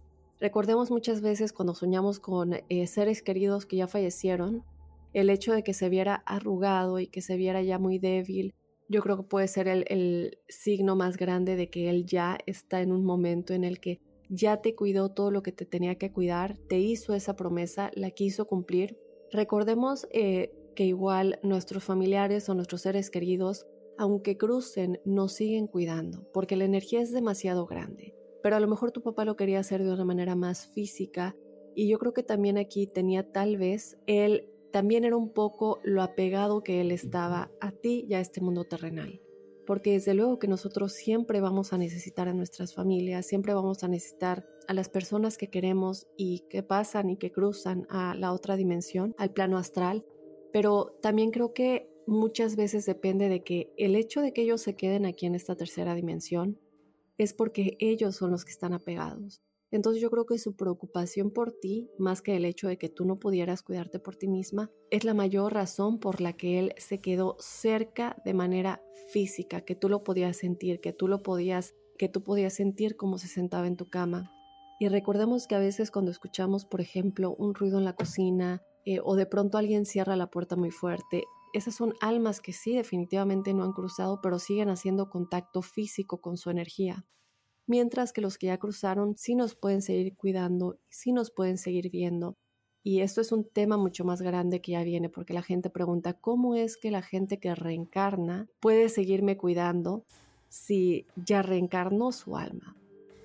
Recordemos 0.40 0.90
muchas 0.90 1.20
veces 1.20 1.52
cuando 1.52 1.74
soñamos 1.74 2.20
con 2.20 2.54
eh, 2.54 2.86
seres 2.86 3.22
queridos 3.22 3.66
que 3.66 3.76
ya 3.76 3.86
fallecieron, 3.86 4.64
el 5.12 5.30
hecho 5.30 5.52
de 5.52 5.62
que 5.62 5.74
se 5.74 5.88
viera 5.88 6.22
arrugado 6.26 6.98
y 6.98 7.06
que 7.06 7.20
se 7.20 7.36
viera 7.36 7.62
ya 7.62 7.78
muy 7.78 7.98
débil 7.98 8.54
yo 8.92 9.00
creo 9.00 9.16
que 9.16 9.22
puede 9.22 9.48
ser 9.48 9.68
el, 9.68 10.38
signo 10.48 10.96
más 10.96 11.16
grande 11.16 11.56
de 11.56 11.70
que 11.70 11.88
él 11.88 12.04
ya 12.04 12.38
está 12.46 12.82
en 12.82 12.92
un 12.92 13.04
momento 13.04 13.54
en 13.54 13.64
el 13.64 13.80
que 13.80 14.00
ya 14.32 14.62
te 14.62 14.74
cuidó 14.74 15.10
todo 15.10 15.30
lo 15.30 15.42
que 15.42 15.52
te 15.52 15.66
tenía 15.66 15.96
que 15.96 16.10
cuidar, 16.10 16.56
te 16.68 16.78
hizo 16.78 17.14
esa 17.14 17.36
promesa, 17.36 17.90
la 17.94 18.10
quiso 18.10 18.46
cumplir. 18.46 18.98
Recordemos 19.30 20.08
eh, 20.10 20.52
que 20.74 20.84
igual 20.84 21.38
nuestros 21.42 21.84
familiares 21.84 22.48
o 22.48 22.54
nuestros 22.54 22.80
seres 22.80 23.10
queridos, 23.10 23.66
aunque 23.98 24.38
crucen, 24.38 25.00
nos 25.04 25.34
siguen 25.34 25.66
cuidando, 25.66 26.26
porque 26.32 26.56
la 26.56 26.64
energía 26.64 27.02
es 27.02 27.12
demasiado 27.12 27.66
grande. 27.66 28.14
Pero 28.42 28.56
a 28.56 28.60
lo 28.60 28.68
mejor 28.68 28.90
tu 28.90 29.02
papá 29.02 29.26
lo 29.26 29.36
quería 29.36 29.60
hacer 29.60 29.84
de 29.84 29.92
una 29.92 30.04
manera 30.04 30.34
más 30.34 30.66
física 30.66 31.36
y 31.74 31.88
yo 31.88 31.98
creo 31.98 32.14
que 32.14 32.22
también 32.22 32.56
aquí 32.56 32.86
tenía 32.86 33.30
tal 33.30 33.58
vez 33.58 33.98
el 34.06 34.48
también 34.72 35.04
era 35.04 35.16
un 35.16 35.32
poco 35.32 35.80
lo 35.84 36.02
apegado 36.02 36.62
que 36.62 36.80
él 36.80 36.90
estaba 36.90 37.50
a 37.60 37.72
ti 37.72 38.06
y 38.08 38.14
a 38.14 38.20
este 38.20 38.40
mundo 38.40 38.64
terrenal. 38.64 39.21
Porque 39.66 39.92
desde 39.92 40.14
luego 40.14 40.38
que 40.38 40.48
nosotros 40.48 40.92
siempre 40.92 41.40
vamos 41.40 41.72
a 41.72 41.78
necesitar 41.78 42.28
a 42.28 42.34
nuestras 42.34 42.74
familias, 42.74 43.26
siempre 43.26 43.54
vamos 43.54 43.84
a 43.84 43.88
necesitar 43.88 44.46
a 44.66 44.74
las 44.74 44.88
personas 44.88 45.38
que 45.38 45.50
queremos 45.50 46.06
y 46.16 46.44
que 46.50 46.62
pasan 46.62 47.10
y 47.10 47.16
que 47.16 47.32
cruzan 47.32 47.86
a 47.90 48.14
la 48.14 48.32
otra 48.32 48.56
dimensión, 48.56 49.14
al 49.18 49.32
plano 49.32 49.58
astral. 49.58 50.04
Pero 50.52 50.98
también 51.00 51.30
creo 51.30 51.54
que 51.54 51.88
muchas 52.06 52.56
veces 52.56 52.86
depende 52.86 53.28
de 53.28 53.42
que 53.42 53.72
el 53.76 53.94
hecho 53.94 54.20
de 54.20 54.32
que 54.32 54.42
ellos 54.42 54.60
se 54.60 54.74
queden 54.74 55.06
aquí 55.06 55.26
en 55.26 55.34
esta 55.34 55.56
tercera 55.56 55.94
dimensión 55.94 56.58
es 57.18 57.32
porque 57.32 57.76
ellos 57.78 58.16
son 58.16 58.30
los 58.30 58.44
que 58.44 58.50
están 58.50 58.72
apegados. 58.72 59.42
Entonces 59.72 60.02
yo 60.02 60.10
creo 60.10 60.26
que 60.26 60.38
su 60.38 60.54
preocupación 60.54 61.30
por 61.30 61.52
ti, 61.52 61.90
más 61.98 62.20
que 62.20 62.36
el 62.36 62.44
hecho 62.44 62.68
de 62.68 62.76
que 62.76 62.90
tú 62.90 63.06
no 63.06 63.18
pudieras 63.18 63.62
cuidarte 63.62 63.98
por 63.98 64.16
ti 64.16 64.28
misma, 64.28 64.70
es 64.90 65.04
la 65.04 65.14
mayor 65.14 65.54
razón 65.54 65.98
por 65.98 66.20
la 66.20 66.34
que 66.34 66.58
él 66.58 66.74
se 66.76 67.00
quedó 67.00 67.36
cerca 67.40 68.16
de 68.26 68.34
manera 68.34 68.82
física, 69.10 69.62
que 69.62 69.74
tú 69.74 69.88
lo 69.88 70.04
podías 70.04 70.36
sentir, 70.36 70.80
que 70.80 70.92
tú 70.92 71.08
lo 71.08 71.22
podías, 71.22 71.74
que 71.98 72.10
tú 72.10 72.22
podías 72.22 72.52
sentir 72.52 72.96
cómo 72.96 73.16
se 73.16 73.28
sentaba 73.28 73.66
en 73.66 73.78
tu 73.78 73.88
cama. 73.88 74.30
Y 74.78 74.88
recordemos 74.88 75.46
que 75.46 75.54
a 75.54 75.60
veces 75.60 75.90
cuando 75.90 76.10
escuchamos, 76.10 76.66
por 76.66 76.82
ejemplo, 76.82 77.34
un 77.38 77.54
ruido 77.54 77.78
en 77.78 77.86
la 77.86 77.94
cocina 77.94 78.60
eh, 78.84 78.98
o 79.02 79.16
de 79.16 79.24
pronto 79.24 79.56
alguien 79.56 79.86
cierra 79.86 80.16
la 80.16 80.30
puerta 80.30 80.54
muy 80.54 80.70
fuerte, 80.70 81.24
esas 81.54 81.74
son 81.74 81.94
almas 82.00 82.40
que 82.40 82.52
sí 82.52 82.74
definitivamente 82.76 83.54
no 83.54 83.64
han 83.64 83.72
cruzado, 83.72 84.20
pero 84.22 84.38
siguen 84.38 84.68
haciendo 84.68 85.08
contacto 85.08 85.62
físico 85.62 86.20
con 86.20 86.36
su 86.36 86.50
energía 86.50 87.06
mientras 87.66 88.12
que 88.12 88.20
los 88.20 88.38
que 88.38 88.48
ya 88.48 88.58
cruzaron 88.58 89.16
sí 89.16 89.34
nos 89.34 89.54
pueden 89.54 89.82
seguir 89.82 90.16
cuidando, 90.16 90.78
sí 90.88 91.12
nos 91.12 91.30
pueden 91.30 91.58
seguir 91.58 91.90
viendo. 91.90 92.36
Y 92.84 93.00
esto 93.00 93.20
es 93.20 93.30
un 93.30 93.44
tema 93.44 93.76
mucho 93.76 94.04
más 94.04 94.22
grande 94.22 94.60
que 94.60 94.72
ya 94.72 94.82
viene, 94.82 95.08
porque 95.08 95.34
la 95.34 95.42
gente 95.42 95.70
pregunta, 95.70 96.14
¿cómo 96.14 96.56
es 96.56 96.76
que 96.76 96.90
la 96.90 97.02
gente 97.02 97.38
que 97.38 97.54
reencarna 97.54 98.48
puede 98.60 98.88
seguirme 98.88 99.36
cuidando 99.36 100.04
si 100.48 101.06
ya 101.14 101.42
reencarnó 101.42 102.10
su 102.10 102.36
alma? 102.36 102.76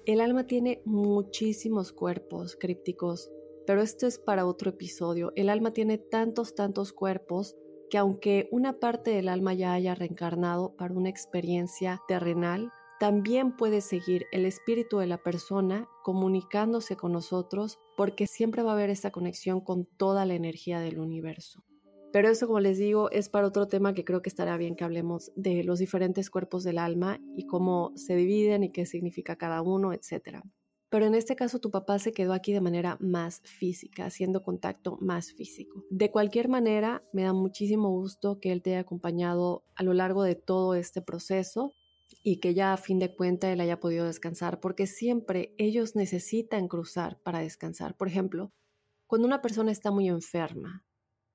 El 0.06 0.22
alma 0.22 0.46
tiene 0.46 0.82
muchísimos 0.86 1.92
cuerpos 1.92 2.56
crípticos, 2.56 3.32
pero 3.66 3.82
esto 3.82 4.08
es 4.08 4.20
para 4.20 4.46
otro 4.46 4.70
episodio. 4.70 5.34
El 5.36 5.50
alma 5.50 5.74
tiene 5.74 5.98
tantos, 5.98 6.56
tantos 6.56 6.94
cuerpos 6.94 7.58
que 7.90 7.98
aunque 7.98 8.48
una 8.52 8.80
parte 8.80 9.12
del 9.12 9.28
alma 9.28 9.54
ya 9.54 9.74
haya 9.74 9.96
reencarnado 9.96 10.76
para 10.78 10.94
una 10.94 11.10
experiencia 11.10 12.02
terrenal, 12.08 12.72
también 13.00 13.56
puede 13.56 13.82
seguir 13.82 14.26
el 14.32 14.46
espíritu 14.46 14.98
de 14.98 15.08
la 15.08 15.18
persona 15.18 15.88
comunicándose 16.04 16.96
con 16.96 17.12
nosotros 17.12 17.80
porque 17.96 18.26
siempre 18.26 18.64
va 18.64 18.72
a 18.72 18.74
haber 18.74 18.90
esa 18.90 19.12
conexión 19.12 19.62
con 19.62 19.86
toda 19.86 20.26
la 20.26 20.34
energía 20.34 20.80
del 20.80 21.00
universo. 21.00 21.64
Pero 22.12 22.30
eso, 22.30 22.48
como 22.48 22.60
les 22.60 22.80
digo, 22.80 23.12
es 23.12 23.30
para 23.30 23.48
otro 23.48 23.68
tema 23.68 23.94
que 23.94 24.04
creo 24.04 24.22
que 24.22 24.30
estará 24.30 24.58
bien 24.58 24.76
que 24.76 24.84
hablemos 24.84 25.32
de 25.36 25.64
los 25.64 25.78
diferentes 25.78 26.30
cuerpos 26.30 26.64
del 26.64 26.80
alma 26.80 27.20
y 27.36 27.46
cómo 27.46 27.92
se 27.96 28.16
dividen 28.16 28.64
y 28.64 28.72
qué 28.72 28.86
significa 28.86 29.36
cada 29.36 29.62
uno, 29.62 29.94
etc. 29.94 30.40
Pero 30.90 31.06
en 31.06 31.16
este 31.16 31.36
caso 31.36 31.60
tu 31.60 31.70
papá 31.70 32.00
se 32.00 32.14
quedó 32.14 32.34
aquí 32.34 32.54
de 32.54 32.62
manera 32.62 32.98
más 33.02 33.42
física, 33.44 34.06
haciendo 34.06 34.42
contacto 34.42 34.98
más 35.02 35.34
físico. 35.34 35.84
De 35.92 36.10
cualquier 36.10 36.48
manera, 36.48 37.04
me 37.12 37.24
da 37.24 37.34
muchísimo 37.34 37.90
gusto 37.90 38.40
que 38.40 38.52
él 38.54 38.62
te 38.64 38.72
haya 38.72 38.80
acompañado 38.80 39.64
a 39.76 39.84
lo 39.84 39.94
largo 39.94 40.24
de 40.24 40.36
todo 40.36 40.74
este 40.74 41.02
proceso 41.02 41.74
y 42.30 42.42
que 42.42 42.54
ya 42.54 42.74
a 42.74 42.78
fin 42.78 43.00
de 43.00 43.16
cuenta 43.16 43.50
él 43.54 43.62
haya 43.62 43.80
podido 43.80 44.06
descansar, 44.06 44.60
porque 44.60 44.86
siempre 44.86 45.56
ellos 45.58 45.96
necesitan 45.96 46.68
cruzar 46.68 47.22
para 47.22 47.40
descansar. 47.40 47.96
Por 47.96 48.10
ejemplo, 48.10 48.52
cuando 49.06 49.26
una 49.30 49.42
persona 49.42 49.72
está 49.72 49.92
muy 49.92 50.10
enferma 50.10 50.84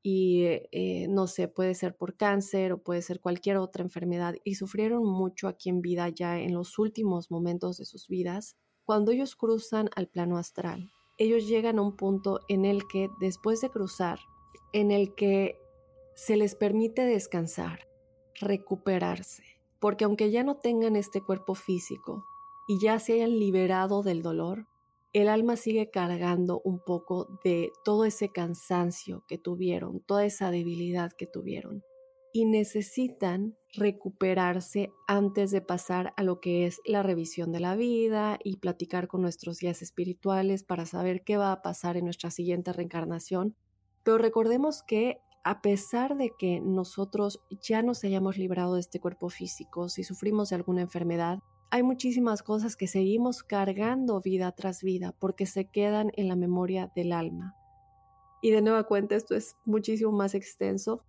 y 0.02 0.42
eh, 0.70 1.06
no 1.08 1.28
sé, 1.28 1.48
puede 1.48 1.74
ser 1.74 1.96
por 1.96 2.18
cáncer 2.18 2.74
o 2.74 2.82
puede 2.82 3.00
ser 3.00 3.20
cualquier 3.20 3.56
otra 3.56 3.82
enfermedad 3.82 4.34
y 4.44 4.56
sufrieron 4.56 5.02
mucho 5.06 5.48
aquí 5.48 5.70
en 5.70 5.80
vida 5.80 6.10
ya 6.10 6.38
en 6.38 6.52
los 6.52 6.78
últimos 6.78 7.30
momentos 7.30 7.78
de 7.78 7.86
sus 7.86 8.06
vidas, 8.06 8.58
cuando 8.84 9.12
ellos 9.12 9.34
cruzan 9.34 9.88
al 9.96 10.08
plano 10.08 10.36
astral, 10.36 10.90
ellos 11.16 11.48
llegan 11.48 11.78
a 11.78 11.82
un 11.82 11.96
punto 11.96 12.40
en 12.50 12.66
el 12.66 12.82
que 12.86 13.08
después 13.18 13.62
de 13.62 13.70
cruzar, 13.70 14.18
en 14.74 14.90
el 14.90 15.14
que 15.14 15.56
se 16.16 16.36
les 16.36 16.54
permite 16.54 17.06
descansar, 17.06 17.88
recuperarse, 18.42 19.51
porque 19.82 20.04
aunque 20.04 20.30
ya 20.30 20.44
no 20.44 20.58
tengan 20.58 20.94
este 20.94 21.20
cuerpo 21.22 21.56
físico 21.56 22.24
y 22.68 22.78
ya 22.78 23.00
se 23.00 23.14
hayan 23.14 23.36
liberado 23.40 24.04
del 24.04 24.22
dolor, 24.22 24.68
el 25.12 25.28
alma 25.28 25.56
sigue 25.56 25.90
cargando 25.90 26.62
un 26.64 26.78
poco 26.78 27.40
de 27.42 27.72
todo 27.84 28.04
ese 28.04 28.28
cansancio 28.28 29.24
que 29.26 29.38
tuvieron, 29.38 29.98
toda 29.98 30.24
esa 30.24 30.52
debilidad 30.52 31.10
que 31.12 31.26
tuvieron 31.26 31.82
y 32.32 32.44
necesitan 32.44 33.56
recuperarse 33.74 34.92
antes 35.08 35.50
de 35.50 35.62
pasar 35.62 36.14
a 36.16 36.22
lo 36.22 36.38
que 36.38 36.64
es 36.64 36.80
la 36.84 37.02
revisión 37.02 37.50
de 37.50 37.58
la 37.58 37.74
vida 37.74 38.38
y 38.44 38.58
platicar 38.58 39.08
con 39.08 39.20
nuestros 39.20 39.58
guías 39.58 39.82
espirituales 39.82 40.62
para 40.62 40.86
saber 40.86 41.24
qué 41.24 41.36
va 41.38 41.50
a 41.50 41.60
pasar 41.60 41.96
en 41.96 42.04
nuestra 42.04 42.30
siguiente 42.30 42.72
reencarnación. 42.72 43.56
Pero 44.04 44.16
recordemos 44.18 44.84
que 44.84 45.18
a 45.44 45.60
pesar 45.60 46.16
de 46.16 46.32
que 46.38 46.60
nosotros 46.60 47.40
ya 47.50 47.82
nos 47.82 48.04
hayamos 48.04 48.38
librado 48.38 48.74
de 48.74 48.80
este 48.80 49.00
cuerpo 49.00 49.28
físico, 49.28 49.88
si 49.88 50.04
sufrimos 50.04 50.50
de 50.50 50.56
alguna 50.56 50.82
enfermedad, 50.82 51.40
hay 51.70 51.82
muchísimas 51.82 52.42
cosas 52.42 52.76
que 52.76 52.86
seguimos 52.86 53.42
cargando 53.42 54.20
vida 54.20 54.52
tras 54.52 54.82
vida 54.82 55.14
porque 55.18 55.46
se 55.46 55.70
quedan 55.70 56.12
en 56.16 56.28
la 56.28 56.36
memoria 56.36 56.92
del 56.94 57.12
alma. 57.12 57.56
Y 58.42 58.50
de 58.50 58.60
nueva 58.60 58.84
cuenta 58.84 59.16
esto 59.16 59.34
es 59.34 59.56
muchísimo 59.64 60.12
más 60.12 60.34
extenso, 60.34 61.04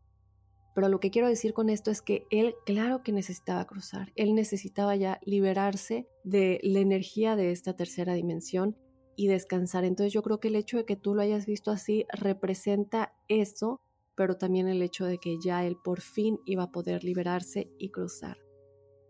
pero 0.74 0.88
lo 0.90 1.00
que 1.00 1.12
quiero 1.12 1.28
decir 1.28 1.54
con 1.54 1.70
esto 1.70 1.92
es 1.92 2.02
que 2.02 2.26
él, 2.32 2.56
claro 2.66 3.04
que 3.04 3.12
necesitaba 3.12 3.66
cruzar, 3.66 4.12
él 4.16 4.36
necesitaba 4.36 4.96
ya 4.96 5.20
liberarse 5.24 6.08
de 6.24 6.60
la 6.64 6.80
energía 6.80 7.36
de 7.36 7.52
esta 7.52 7.76
tercera 7.76 8.14
dimensión 8.14 8.78
y 9.16 9.28
descansar. 9.28 9.84
Entonces 9.84 10.14
yo 10.14 10.24
creo 10.24 10.40
que 10.40 10.48
el 10.48 10.56
hecho 10.56 10.78
de 10.78 10.86
que 10.86 10.96
tú 10.96 11.14
lo 11.14 11.22
hayas 11.22 11.46
visto 11.46 11.72
así 11.72 12.06
representa 12.12 13.14
eso, 13.28 13.82
pero 14.16 14.38
también 14.38 14.68
el 14.68 14.82
hecho 14.82 15.06
de 15.06 15.18
que 15.18 15.40
ya 15.40 15.66
él 15.66 15.78
por 15.84 16.02
fin 16.02 16.40
iba 16.46 16.64
a 16.64 16.72
poder 16.72 17.04
liberarse 17.04 17.72
y 17.78 17.90
cruzar. 17.90 18.38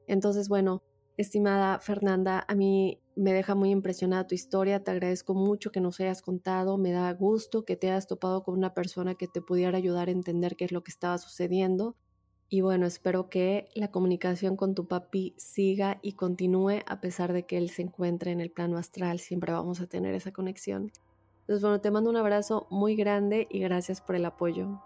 Entonces, 0.08 0.50
bueno, 0.50 0.84
estimada 1.18 1.80
Fernanda, 1.80 2.46
a 2.48 2.56
mí 2.56 3.00
me 3.16 3.34
deja 3.34 3.56
muy 3.56 3.70
impresionada 3.70 4.28
tu 4.28 4.36
historia, 4.36 4.84
te 4.84 4.92
agradezco 4.92 5.34
mucho 5.34 5.72
que 5.72 5.82
nos 5.82 6.00
hayas 6.00 6.22
contado, 6.22 6.78
me 6.78 6.92
da 6.92 7.12
gusto 7.14 7.64
que 7.64 7.76
te 7.76 7.92
hayas 7.92 8.08
topado 8.08 8.44
con 8.44 8.58
una 8.58 8.74
persona 8.74 9.16
que 9.16 9.28
te 9.28 9.42
pudiera 9.42 9.78
ayudar 9.78 10.08
a 10.08 10.12
entender 10.12 10.56
qué 10.56 10.66
es 10.66 10.72
lo 10.72 10.84
que 10.84 10.92
estaba 10.92 11.18
sucediendo. 11.18 11.96
Y 12.50 12.62
bueno, 12.62 12.86
espero 12.86 13.30
que 13.30 13.70
la 13.74 13.90
comunicación 13.90 14.56
con 14.56 14.76
tu 14.76 14.88
papi 14.88 15.34
siga 15.38 16.00
y 16.02 16.14
continúe 16.14 16.82
a 16.86 17.02
pesar 17.02 17.34
de 17.34 17.46
que 17.46 17.58
él 17.58 17.70
se 17.70 17.82
encuentre 17.82 18.32
en 18.32 18.42
el 18.42 18.52
plano 18.52 18.78
astral, 18.78 19.20
siempre 19.20 19.54
vamos 19.54 19.82
a 19.82 19.88
tener 19.88 20.14
esa 20.14 20.32
conexión. 20.32 20.92
Entonces 21.42 21.62
bueno, 21.62 21.82
te 21.82 21.92
mando 21.92 22.10
un 22.10 22.18
abrazo 22.18 22.68
muy 22.70 22.96
grande 22.96 23.48
y 23.50 23.60
gracias 23.60 24.02
por 24.02 24.16
el 24.16 24.26
apoyo. 24.26 24.82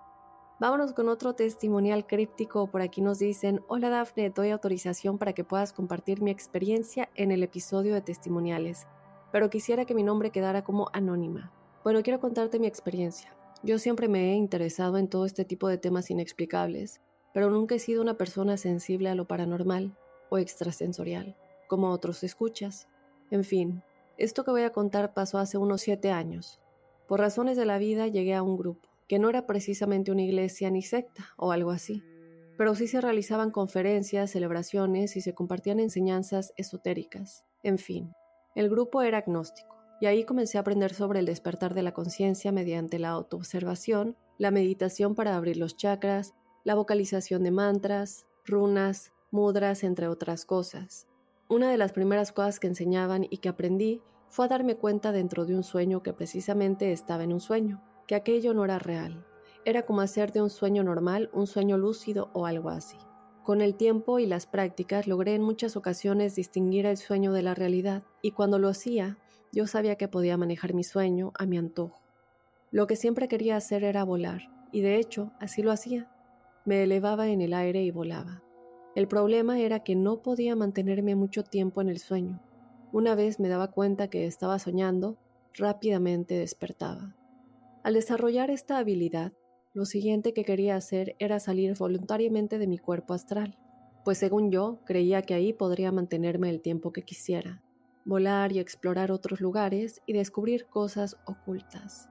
Vámonos 0.60 0.94
con 0.94 1.08
otro 1.08 1.34
testimonial 1.34 2.08
críptico. 2.08 2.66
Por 2.66 2.82
aquí 2.82 3.00
nos 3.00 3.20
dicen, 3.20 3.62
hola 3.68 3.92
Dafne, 3.92 4.32
doy 4.32 4.50
autorización 4.50 5.20
para 5.20 5.34
que 5.34 5.44
puedas 5.44 5.72
compartir 5.72 6.24
mi 6.24 6.32
experiencia 6.32 7.10
en 7.14 7.30
el 7.32 7.44
episodio 7.44 7.94
de 7.94 8.02
testimoniales, 8.02 8.88
pero 9.32 9.52
quisiera 9.52 9.86
que 9.86 9.94
mi 9.94 10.02
nombre 10.02 10.32
quedara 10.32 10.64
como 10.64 10.90
anónima. 10.94 11.52
Bueno, 11.84 12.02
quiero 12.02 12.20
contarte 12.20 12.58
mi 12.58 12.66
experiencia. 12.66 13.38
Yo 13.62 13.78
siempre 13.78 14.08
me 14.08 14.32
he 14.32 14.34
interesado 14.34 14.98
en 14.98 15.10
todo 15.10 15.28
este 15.28 15.46
tipo 15.46 15.68
de 15.68 15.78
temas 15.78 16.10
inexplicables, 16.10 17.02
pero 17.36 17.52
nunca 17.52 17.76
he 17.76 17.80
sido 17.80 18.02
una 18.02 18.18
persona 18.18 18.58
sensible 18.58 19.10
a 19.10 19.16
lo 19.16 19.28
paranormal 19.28 19.96
o 20.30 20.40
extrasensorial, 20.40 21.38
como 21.68 21.92
otros 21.92 22.24
escuchas. 22.24 22.88
En 23.30 23.44
fin, 23.44 23.84
esto 24.18 24.44
que 24.44 24.50
voy 24.50 24.64
a 24.64 24.72
contar 24.72 25.14
pasó 25.14 25.38
hace 25.38 25.60
unos 25.60 25.82
siete 25.82 26.10
años. 26.10 26.60
Por 27.08 27.20
razones 27.20 27.58
de 27.58 27.66
la 27.66 27.78
vida 27.78 28.08
llegué 28.08 28.34
a 28.34 28.42
un 28.42 28.58
grupo 28.58 28.90
que 29.08 29.20
no 29.20 29.30
era 29.30 29.46
precisamente 29.46 30.12
una 30.12 30.24
iglesia 30.24 30.70
ni 30.70 30.82
secta 30.82 31.34
o 31.38 31.52
algo 31.52 31.72
así, 31.72 32.04
pero 32.58 32.76
sí 32.76 32.88
se 32.88 33.02
realizaban 33.02 33.52
conferencias, 33.52 34.32
celebraciones 34.32 35.16
y 35.16 35.22
se 35.22 35.34
compartían 35.34 35.80
enseñanzas 35.80 36.54
esotéricas. 36.58 37.46
En 37.64 37.78
fin, 37.78 38.14
el 38.56 38.70
grupo 38.70 39.02
era 39.02 39.20
agnóstico, 39.20 39.78
y 40.02 40.08
ahí 40.08 40.26
comencé 40.26 40.58
a 40.58 40.62
aprender 40.62 40.94
sobre 40.94 41.20
el 41.20 41.26
despertar 41.26 41.74
de 41.74 41.84
la 41.84 41.94
conciencia 41.94 42.52
mediante 42.52 43.00
la 43.00 43.10
autoobservación, 43.10 44.18
la 44.38 44.52
meditación 44.52 45.16
para 45.16 45.36
abrir 45.36 45.58
los 45.58 45.78
chakras, 45.78 46.34
la 46.64 46.76
vocalización 46.76 47.44
de 47.44 47.52
mantras, 47.52 48.26
runas, 48.46 49.14
mudras, 49.32 49.84
entre 49.84 50.08
otras 50.08 50.46
cosas. 50.46 51.08
Una 51.50 51.72
de 51.72 51.78
las 51.78 51.94
primeras 51.94 52.32
cosas 52.32 52.60
que 52.60 52.68
enseñaban 52.68 53.26
y 53.30 53.38
que 53.38 53.50
aprendí 53.50 54.02
fue 54.30 54.46
a 54.46 54.50
darme 54.50 54.76
cuenta 54.76 55.12
dentro 55.12 55.46
de 55.46 55.56
un 55.56 55.64
sueño 55.64 56.04
que 56.04 56.14
precisamente 56.14 56.92
estaba 56.92 57.24
en 57.24 57.34
un 57.34 57.40
sueño 57.40 57.82
que 58.08 58.16
aquello 58.16 58.54
no 58.54 58.66
era 58.66 58.80
real. 58.80 59.26
Era 59.66 59.84
como 59.84 60.02
hacer 60.02 60.32
de 60.32 60.42
un 60.42 60.50
sueño 60.50 60.84
normal 60.84 61.30
un 61.34 61.46
sueño 61.46 61.78
lúcido 61.78 62.30
o 62.34 62.46
algo 62.46 62.70
así. 62.70 62.98
Con 63.44 63.62
el 63.62 63.76
tiempo 63.76 64.20
y 64.20 64.26
las 64.26 64.46
prácticas 64.46 65.08
logré 65.08 65.36
en 65.36 65.42
muchas 65.42 65.76
ocasiones 65.76 66.36
distinguir 66.36 66.86
el 66.86 66.98
sueño 66.98 67.34
de 67.34 67.44
la 67.44 67.54
realidad 67.54 68.04
y 68.22 68.32
cuando 68.32 68.60
lo 68.60 68.70
hacía 68.70 69.18
yo 69.52 69.68
sabía 69.68 69.96
que 69.96 70.08
podía 70.08 70.38
manejar 70.38 70.74
mi 70.74 70.84
sueño 70.84 71.32
a 71.38 71.46
mi 71.46 71.58
antojo. 71.58 72.02
Lo 72.72 72.88
que 72.88 72.96
siempre 72.96 73.28
quería 73.28 73.56
hacer 73.58 73.84
era 73.84 74.04
volar 74.04 74.50
y 74.72 74.82
de 74.82 74.98
hecho 74.98 75.32
así 75.40 75.62
lo 75.62 75.72
hacía. 75.72 76.10
Me 76.66 76.84
elevaba 76.84 77.28
en 77.28 77.42
el 77.42 77.54
aire 77.54 77.84
y 77.84 77.92
volaba. 77.92 78.42
El 78.96 79.08
problema 79.08 79.60
era 79.60 79.82
que 79.82 79.96
no 79.96 80.22
podía 80.22 80.56
mantenerme 80.56 81.16
mucho 81.16 81.44
tiempo 81.44 81.82
en 81.82 81.90
el 81.90 82.00
sueño. 82.00 82.42
Una 82.94 83.16
vez 83.16 83.40
me 83.40 83.50
daba 83.50 83.72
cuenta 83.72 84.10
que 84.10 84.26
estaba 84.26 84.60
soñando, 84.60 85.18
rápidamente 85.54 86.36
despertaba. 86.36 87.17
Al 87.88 87.94
desarrollar 87.94 88.51
esta 88.51 88.79
habilidad, 88.79 89.32
lo 89.74 89.86
siguiente 89.86 90.34
que 90.34 90.44
quería 90.44 90.75
hacer 90.75 91.15
era 91.20 91.39
salir 91.39 91.74
voluntariamente 91.77 92.60
de 92.60 92.67
mi 92.67 92.79
cuerpo 92.79 93.13
astral, 93.13 93.58
pues 94.03 94.17
según 94.17 94.51
yo 94.51 94.79
creía 94.84 95.22
que 95.22 95.34
ahí 95.34 95.53
podría 95.53 95.94
mantenerme 95.94 96.50
el 96.50 96.60
tiempo 96.60 96.91
que 96.91 97.03
quisiera, 97.03 97.63
volar 98.03 98.51
y 98.51 98.60
explorar 98.60 99.10
otros 99.10 99.39
lugares 99.39 100.01
y 100.06 100.12
descubrir 100.12 100.65
cosas 100.65 101.15
ocultas. 101.24 102.10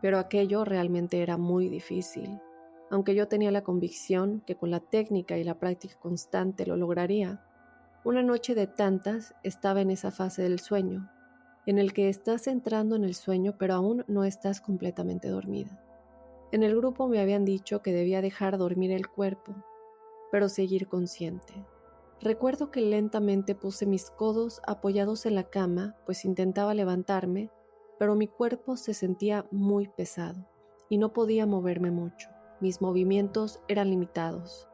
Pero 0.00 0.20
aquello 0.20 0.64
realmente 0.64 1.20
era 1.20 1.36
muy 1.36 1.68
difícil, 1.68 2.38
aunque 2.88 3.16
yo 3.16 3.26
tenía 3.26 3.50
la 3.50 3.64
convicción 3.64 4.44
que 4.46 4.54
con 4.54 4.70
la 4.70 4.78
técnica 4.78 5.36
y 5.36 5.42
la 5.42 5.58
práctica 5.58 5.98
constante 5.98 6.64
lo 6.64 6.76
lograría. 6.76 7.44
Una 8.04 8.22
noche 8.22 8.54
de 8.54 8.68
tantas 8.68 9.34
estaba 9.42 9.80
en 9.80 9.90
esa 9.90 10.12
fase 10.12 10.42
del 10.42 10.60
sueño, 10.60 11.10
en 11.68 11.76
el 11.78 11.92
que 11.92 12.08
estás 12.08 12.46
entrando 12.46 12.96
en 12.96 13.04
el 13.04 13.14
sueño 13.14 13.56
pero 13.58 13.74
aún 13.74 14.02
no 14.08 14.24
estás 14.24 14.62
completamente 14.62 15.28
dormida. 15.28 15.84
En 16.50 16.62
el 16.62 16.74
grupo 16.74 17.08
me 17.08 17.20
habían 17.20 17.44
dicho 17.44 17.82
que 17.82 17.92
debía 17.92 18.22
dejar 18.22 18.56
dormir 18.56 18.90
el 18.90 19.06
cuerpo, 19.06 19.54
pero 20.32 20.48
seguir 20.48 20.88
consciente. 20.88 21.52
Recuerdo 22.22 22.70
que 22.70 22.80
lentamente 22.80 23.54
puse 23.54 23.84
mis 23.84 24.10
codos 24.10 24.62
apoyados 24.66 25.26
en 25.26 25.34
la 25.34 25.50
cama, 25.50 25.94
pues 26.06 26.24
intentaba 26.24 26.72
levantarme, 26.72 27.50
pero 27.98 28.14
mi 28.14 28.28
cuerpo 28.28 28.78
se 28.78 28.94
sentía 28.94 29.46
muy 29.50 29.88
pesado 29.88 30.48
y 30.88 30.96
no 30.96 31.12
podía 31.12 31.44
moverme 31.44 31.90
mucho. 31.90 32.30
Mis 32.62 32.80
movimientos 32.80 33.60
eran 33.68 33.90
limitados. 33.90 34.66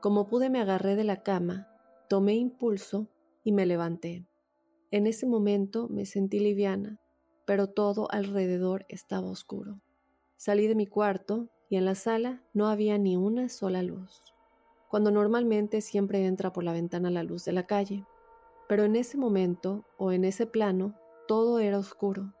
Como 0.00 0.26
pude 0.26 0.50
me 0.50 0.60
agarré 0.60 0.96
de 0.96 1.04
la 1.04 1.22
cama, 1.22 1.68
tomé 2.08 2.34
impulso 2.34 3.06
y 3.44 3.52
me 3.52 3.66
levanté. 3.66 4.26
En 4.92 5.06
ese 5.06 5.24
momento 5.24 5.88
me 5.88 6.04
sentí 6.04 6.40
liviana, 6.40 6.98
pero 7.44 7.68
todo 7.68 8.10
alrededor 8.10 8.86
estaba 8.88 9.30
oscuro. 9.30 9.80
Salí 10.36 10.66
de 10.66 10.74
mi 10.74 10.86
cuarto 10.86 11.48
y 11.68 11.76
en 11.76 11.84
la 11.84 11.94
sala 11.94 12.42
no 12.54 12.66
había 12.66 12.98
ni 12.98 13.16
una 13.16 13.48
sola 13.48 13.84
luz, 13.84 14.24
cuando 14.88 15.12
normalmente 15.12 15.80
siempre 15.80 16.26
entra 16.26 16.52
por 16.52 16.64
la 16.64 16.72
ventana 16.72 17.08
la 17.08 17.22
luz 17.22 17.44
de 17.44 17.52
la 17.52 17.66
calle. 17.66 18.04
Pero 18.68 18.82
en 18.82 18.96
ese 18.96 19.16
momento 19.16 19.84
o 19.96 20.10
en 20.10 20.24
ese 20.24 20.46
plano 20.46 20.96
todo 21.28 21.60
era 21.60 21.78
oscuro. 21.78 22.34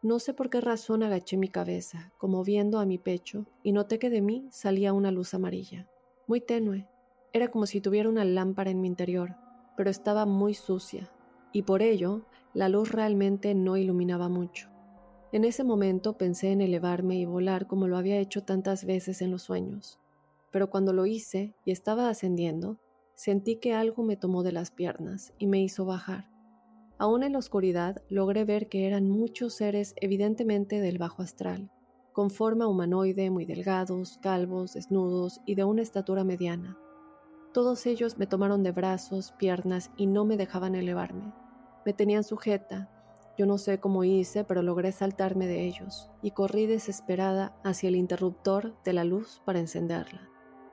No 0.00 0.20
sé 0.20 0.32
por 0.32 0.48
qué 0.48 0.60
razón 0.60 1.02
agaché 1.02 1.36
mi 1.36 1.48
cabeza, 1.48 2.12
como 2.18 2.44
viendo 2.44 2.78
a 2.78 2.86
mi 2.86 2.98
pecho, 2.98 3.46
y 3.64 3.72
noté 3.72 3.98
que 3.98 4.10
de 4.10 4.20
mí 4.20 4.46
salía 4.52 4.92
una 4.92 5.10
luz 5.10 5.34
amarilla, 5.34 5.88
muy 6.28 6.40
tenue. 6.40 6.86
Era 7.32 7.48
como 7.48 7.66
si 7.66 7.80
tuviera 7.80 8.08
una 8.08 8.24
lámpara 8.24 8.70
en 8.70 8.80
mi 8.80 8.86
interior, 8.86 9.34
pero 9.76 9.90
estaba 9.90 10.24
muy 10.24 10.54
sucia, 10.54 11.10
y 11.56 11.62
por 11.62 11.80
ello 11.80 12.26
la 12.52 12.68
luz 12.68 12.92
realmente 12.92 13.54
no 13.54 13.78
iluminaba 13.78 14.28
mucho. 14.28 14.68
En 15.32 15.42
ese 15.42 15.64
momento 15.64 16.18
pensé 16.18 16.52
en 16.52 16.60
elevarme 16.60 17.16
y 17.16 17.24
volar 17.24 17.66
como 17.66 17.88
lo 17.88 17.96
había 17.96 18.18
hecho 18.18 18.42
tantas 18.42 18.84
veces 18.84 19.22
en 19.22 19.30
los 19.30 19.44
sueños, 19.44 19.98
pero 20.50 20.68
cuando 20.68 20.92
lo 20.92 21.06
hice 21.06 21.54
y 21.64 21.70
estaba 21.70 22.10
ascendiendo, 22.10 22.78
sentí 23.14 23.56
que 23.56 23.72
algo 23.72 24.02
me 24.02 24.18
tomó 24.18 24.42
de 24.42 24.52
las 24.52 24.70
piernas 24.70 25.32
y 25.38 25.46
me 25.46 25.62
hizo 25.62 25.86
bajar. 25.86 26.28
Aún 26.98 27.22
en 27.22 27.32
la 27.32 27.38
oscuridad 27.38 28.02
logré 28.10 28.44
ver 28.44 28.68
que 28.68 28.86
eran 28.86 29.08
muchos 29.08 29.54
seres 29.54 29.94
evidentemente 29.96 30.82
del 30.82 30.98
bajo 30.98 31.22
astral, 31.22 31.70
con 32.12 32.28
forma 32.28 32.66
humanoide, 32.66 33.30
muy 33.30 33.46
delgados, 33.46 34.18
calvos, 34.20 34.74
desnudos 34.74 35.40
y 35.46 35.54
de 35.54 35.64
una 35.64 35.80
estatura 35.80 36.22
mediana. 36.22 36.76
Todos 37.54 37.86
ellos 37.86 38.18
me 38.18 38.26
tomaron 38.26 38.62
de 38.62 38.72
brazos, 38.72 39.32
piernas 39.38 39.90
y 39.96 40.06
no 40.06 40.26
me 40.26 40.36
dejaban 40.36 40.74
elevarme. 40.74 41.32
Me 41.86 41.94
tenían 41.94 42.22
sujeta. 42.22 42.90
Yo 43.38 43.46
no 43.46 43.56
sé 43.56 43.80
cómo 43.80 44.04
hice, 44.04 44.44
pero 44.44 44.60
logré 44.60 44.92
saltarme 44.92 45.46
de 45.46 45.64
ellos 45.64 46.10
y 46.20 46.32
corrí 46.32 46.66
desesperada 46.66 47.56
hacia 47.64 47.88
el 47.88 47.96
interruptor 47.96 48.76
de 48.84 48.92
la 48.92 49.04
luz 49.04 49.40
para 49.46 49.60
encenderla. 49.60 50.28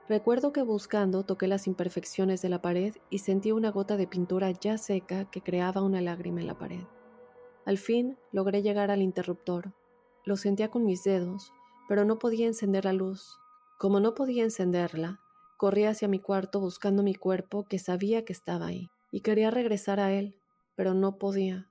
Recuerdo 0.10 0.52
que 0.52 0.62
buscando 0.62 1.24
toqué 1.24 1.48
las 1.48 1.68
imperfecciones 1.68 2.42
de 2.42 2.50
la 2.50 2.62
pared 2.62 2.96
y 3.10 3.20
sentí 3.20 3.54
una 3.54 3.72
gota 3.72 3.96
de 3.96 4.08
pintura 4.08 4.52
ya 4.52 4.78
seca 4.78 5.24
que 5.32 5.40
creaba 5.40 5.82
una 5.82 6.02
lágrima 6.02 6.42
en 6.42 6.48
la 6.48 6.58
pared. 6.58 6.84
Al 7.66 7.78
fin 7.78 8.18
logré 8.34 8.62
llegar 8.62 8.92
al 8.92 9.02
interruptor. 9.02 9.72
Lo 10.26 10.36
sentía 10.36 10.70
con 10.70 10.84
mis 10.84 11.06
dedos, 11.06 11.54
pero 11.88 12.04
no 12.04 12.20
podía 12.20 12.48
encender 12.48 12.84
la 12.84 12.92
luz. 12.92 13.40
Como 13.78 14.02
no 14.02 14.14
podía 14.14 14.44
encenderla, 14.44 15.22
Corrí 15.64 15.86
hacia 15.86 16.10
mi 16.10 16.20
cuarto 16.20 16.60
buscando 16.60 17.04
mi 17.04 17.16
cuerpo 17.16 17.64
que 17.64 17.80
sabía 17.80 18.26
que 18.26 18.34
estaba 18.34 18.66
ahí, 18.66 18.90
y 19.12 19.22
quería 19.22 19.50
regresar 19.50 20.02
a 20.02 20.12
él, 20.12 20.36
pero 20.76 20.94
no 20.94 21.18
podía, 21.18 21.70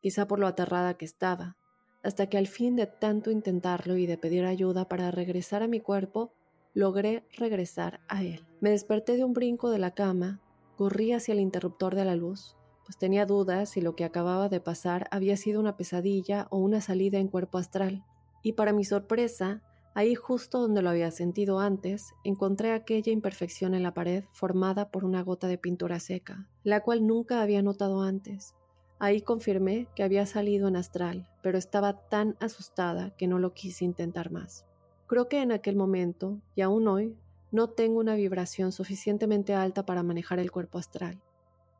quizá 0.00 0.26
por 0.26 0.38
lo 0.38 0.46
aterrada 0.46 0.94
que 0.94 1.04
estaba, 1.04 1.56
hasta 2.02 2.26
que 2.28 2.38
al 2.38 2.46
fin 2.46 2.76
de 2.76 2.86
tanto 2.86 3.30
intentarlo 3.30 3.96
y 3.96 4.06
de 4.06 4.18
pedir 4.18 4.44
ayuda 4.44 4.88
para 4.88 5.10
regresar 5.10 5.62
a 5.62 5.68
mi 5.68 5.80
cuerpo, 5.80 6.32
logré 6.72 7.24
regresar 7.36 8.00
a 8.08 8.22
él. 8.22 8.46
Me 8.60 8.70
desperté 8.70 9.16
de 9.16 9.24
un 9.24 9.32
brinco 9.32 9.70
de 9.70 9.78
la 9.78 9.92
cama, 9.92 10.40
corrí 10.76 11.12
hacia 11.12 11.32
el 11.32 11.40
interruptor 11.40 11.94
de 11.94 12.04
la 12.04 12.16
luz, 12.16 12.56
pues 12.84 12.96
tenía 12.96 13.26
dudas 13.26 13.70
si 13.70 13.80
lo 13.80 13.94
que 13.94 14.04
acababa 14.04 14.48
de 14.48 14.60
pasar 14.60 15.08
había 15.10 15.36
sido 15.36 15.60
una 15.60 15.76
pesadilla 15.76 16.46
o 16.50 16.58
una 16.58 16.80
salida 16.80 17.18
en 17.18 17.28
cuerpo 17.28 17.58
astral, 17.58 18.04
y 18.42 18.52
para 18.54 18.72
mi 18.72 18.84
sorpresa, 18.84 19.62
Ahí 19.92 20.14
justo 20.14 20.60
donde 20.60 20.82
lo 20.82 20.90
había 20.90 21.10
sentido 21.10 21.58
antes, 21.58 22.14
encontré 22.22 22.72
aquella 22.72 23.12
imperfección 23.12 23.74
en 23.74 23.82
la 23.82 23.92
pared 23.92 24.24
formada 24.32 24.90
por 24.90 25.04
una 25.04 25.22
gota 25.22 25.48
de 25.48 25.58
pintura 25.58 25.98
seca, 25.98 26.48
la 26.62 26.80
cual 26.80 27.06
nunca 27.06 27.42
había 27.42 27.60
notado 27.60 28.02
antes. 28.02 28.54
Ahí 29.00 29.20
confirmé 29.20 29.88
que 29.96 30.04
había 30.04 30.26
salido 30.26 30.68
en 30.68 30.76
astral, 30.76 31.28
pero 31.42 31.58
estaba 31.58 32.08
tan 32.08 32.36
asustada 32.38 33.10
que 33.16 33.26
no 33.26 33.38
lo 33.38 33.52
quise 33.52 33.84
intentar 33.84 34.30
más. 34.30 34.64
Creo 35.08 35.28
que 35.28 35.42
en 35.42 35.50
aquel 35.50 35.74
momento, 35.74 36.40
y 36.54 36.60
aún 36.60 36.86
hoy, 36.86 37.16
no 37.50 37.70
tengo 37.70 37.98
una 37.98 38.14
vibración 38.14 38.70
suficientemente 38.70 39.54
alta 39.54 39.84
para 39.84 40.04
manejar 40.04 40.38
el 40.38 40.52
cuerpo 40.52 40.78
astral. 40.78 41.20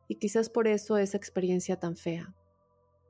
Y 0.09 0.15
quizás 0.15 0.49
por 0.49 0.67
eso 0.67 0.97
esa 0.97 1.15
experiencia 1.15 1.79
tan 1.79 1.95
fea. 1.95 2.35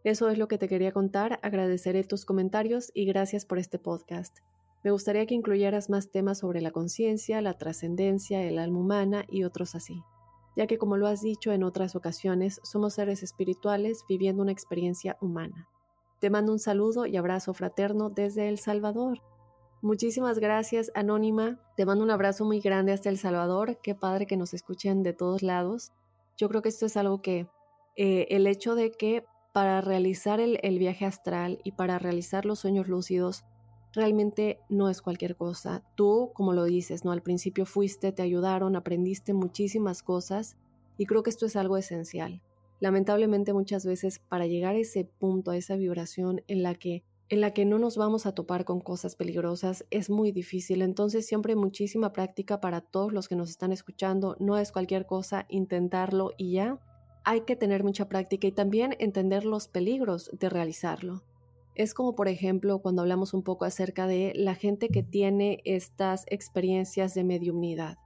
Eso 0.03 0.29
es 0.29 0.37
lo 0.37 0.47
que 0.47 0.59
te 0.59 0.67
quería 0.67 0.91
contar, 0.91 1.39
agradeceré 1.41 2.03
tus 2.03 2.25
comentarios 2.25 2.91
y 2.93 3.05
gracias 3.05 3.45
por 3.45 3.57
este 3.57 3.79
podcast. 3.79 4.39
Me 4.83 4.91
gustaría 4.91 5.25
que 5.25 5.35
incluyeras 5.35 5.89
más 5.89 6.09
temas 6.09 6.39
sobre 6.39 6.61
la 6.61 6.71
conciencia, 6.71 7.41
la 7.41 7.57
trascendencia, 7.57 8.43
el 8.43 8.57
alma 8.57 8.79
humana 8.79 9.25
y 9.29 9.43
otros 9.43 9.75
así, 9.75 10.01
ya 10.55 10.65
que 10.65 10.77
como 10.77 10.97
lo 10.97 11.07
has 11.07 11.21
dicho 11.21 11.51
en 11.51 11.63
otras 11.63 11.95
ocasiones, 11.95 12.59
somos 12.63 12.95
seres 12.95 13.21
espirituales 13.21 14.03
viviendo 14.09 14.41
una 14.41 14.51
experiencia 14.51 15.17
humana. 15.21 15.69
Te 16.19 16.29
mando 16.29 16.51
un 16.51 16.59
saludo 16.59 17.05
y 17.05 17.17
abrazo 17.17 17.53
fraterno 17.53 18.09
desde 18.09 18.49
El 18.49 18.57
Salvador. 18.57 19.21
Muchísimas 19.83 20.39
gracias, 20.39 20.91
Anónima. 20.93 21.59
Te 21.75 21.85
mando 21.85 22.03
un 22.03 22.11
abrazo 22.11 22.45
muy 22.45 22.59
grande 22.59 22.91
hasta 22.91 23.09
El 23.09 23.17
Salvador. 23.17 23.79
Qué 23.81 23.95
padre 23.95 24.27
que 24.27 24.37
nos 24.37 24.53
escuchen 24.53 25.01
de 25.01 25.13
todos 25.13 25.41
lados. 25.41 25.91
Yo 26.37 26.49
creo 26.49 26.61
que 26.61 26.69
esto 26.69 26.85
es 26.85 26.97
algo 26.97 27.21
que 27.21 27.47
eh, 27.95 28.27
el 28.29 28.45
hecho 28.47 28.75
de 28.75 28.91
que 28.91 29.25
para 29.53 29.81
realizar 29.81 30.39
el 30.39 30.79
viaje 30.79 31.05
astral 31.05 31.59
y 31.63 31.73
para 31.73 31.99
realizar 31.99 32.45
los 32.45 32.59
sueños 32.59 32.87
lúcidos, 32.87 33.43
realmente 33.93 34.59
no 34.69 34.89
es 34.89 35.01
cualquier 35.01 35.35
cosa. 35.35 35.83
Tú, 35.95 36.31
como 36.33 36.53
lo 36.53 36.63
dices, 36.63 37.03
¿no? 37.03 37.11
Al 37.11 37.21
principio 37.21 37.65
fuiste, 37.65 38.11
te 38.11 38.21
ayudaron, 38.21 38.75
aprendiste 38.75 39.33
muchísimas 39.33 40.03
cosas 40.03 40.57
y 40.97 41.05
creo 41.05 41.23
que 41.23 41.29
esto 41.29 41.45
es 41.45 41.55
algo 41.55 41.77
esencial. 41.77 42.41
Lamentablemente 42.79 43.53
muchas 43.53 43.85
veces 43.85 44.19
para 44.19 44.47
llegar 44.47 44.75
a 44.75 44.79
ese 44.79 45.05
punto, 45.05 45.51
a 45.51 45.57
esa 45.57 45.75
vibración 45.75 46.41
en 46.47 46.63
la 46.63 46.75
que 46.75 47.03
en 47.29 47.39
la 47.39 47.53
que 47.53 47.63
no 47.63 47.79
nos 47.79 47.95
vamos 47.95 48.25
a 48.25 48.33
topar 48.33 48.65
con 48.65 48.81
cosas 48.81 49.15
peligrosas 49.15 49.85
es 49.89 50.09
muy 50.09 50.33
difícil. 50.33 50.81
Entonces 50.81 51.25
siempre 51.25 51.55
muchísima 51.55 52.11
práctica 52.11 52.59
para 52.59 52.81
todos 52.81 53.13
los 53.13 53.29
que 53.29 53.37
nos 53.37 53.49
están 53.49 53.71
escuchando. 53.71 54.35
No 54.39 54.57
es 54.57 54.73
cualquier 54.73 55.05
cosa 55.05 55.45
intentarlo 55.47 56.31
y 56.37 56.51
ya. 56.51 56.81
Hay 57.23 57.41
que 57.41 57.55
tener 57.55 57.85
mucha 57.85 58.09
práctica 58.09 58.47
y 58.47 58.51
también 58.51 58.97
entender 58.99 59.45
los 59.45 59.69
peligros 59.69 60.29
de 60.37 60.49
realizarlo. 60.49 61.23
Es 61.75 61.93
como, 61.93 62.13
por 62.13 62.27
ejemplo, 62.27 62.79
cuando 62.79 63.01
hablamos 63.01 63.33
un 63.33 63.43
poco 63.43 63.65
acerca 63.65 64.05
de 64.07 64.33
la 64.35 64.55
gente 64.55 64.89
que 64.89 65.03
tiene 65.03 65.61
estas 65.63 66.25
experiencias 66.27 67.13
de 67.13 67.23
mediumnidad 67.23 67.97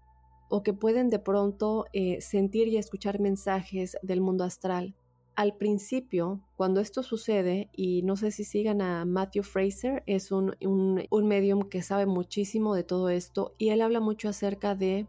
o 0.50 0.62
que 0.62 0.74
pueden 0.74 1.10
de 1.10 1.20
pronto 1.20 1.86
eh, 1.92 2.22
sentir 2.22 2.68
y 2.68 2.78
escuchar 2.78 3.20
mensajes 3.20 3.98
del 4.04 4.22
mundo 4.22 4.44
astral. 4.44 4.96
Al 5.36 5.58
principio, 5.58 6.42
cuando 6.56 6.80
esto 6.80 7.04
sucede, 7.04 7.70
y 7.76 8.04
no 8.04 8.16
sé 8.16 8.32
si 8.32 8.44
sigan 8.44 8.82
a 8.82 9.04
Matthew 9.04 9.44
Fraser, 9.44 10.04
es 10.06 10.32
un, 10.32 10.56
un 10.62 11.28
medium 11.28 11.64
que 11.64 11.82
sabe 11.82 12.06
muchísimo 12.06 12.76
de 12.76 12.84
todo 12.84 13.10
esto 13.10 13.54
y 13.58 13.70
él 13.70 13.82
habla 13.82 14.00
mucho 14.00 14.30
acerca 14.30 14.76
de 14.76 15.08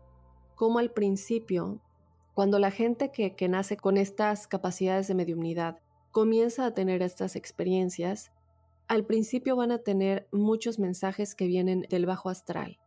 cómo 0.57 0.79
al 0.79 0.91
principio, 0.91 1.81
cuando 2.35 2.59
la 2.59 2.71
gente 2.71 3.13
que, 3.13 3.37
que 3.37 3.49
nace 3.49 3.77
con 3.77 3.99
estas 3.99 4.49
capacidades 4.49 5.07
de 5.07 5.15
mediumnidad 5.15 5.79
comienza 6.11 6.65
a 6.65 6.75
tener 6.75 7.03
estas 7.03 7.37
experiencias, 7.37 8.33
al 8.89 9.05
principio 9.05 9.57
van 9.57 9.73
a 9.73 9.79
tener 9.79 10.29
muchos 10.31 10.79
mensajes 10.79 11.35
que 11.35 11.47
vienen 11.47 11.87
del 11.91 12.07
bajo 12.07 12.29
astral. 12.29 12.79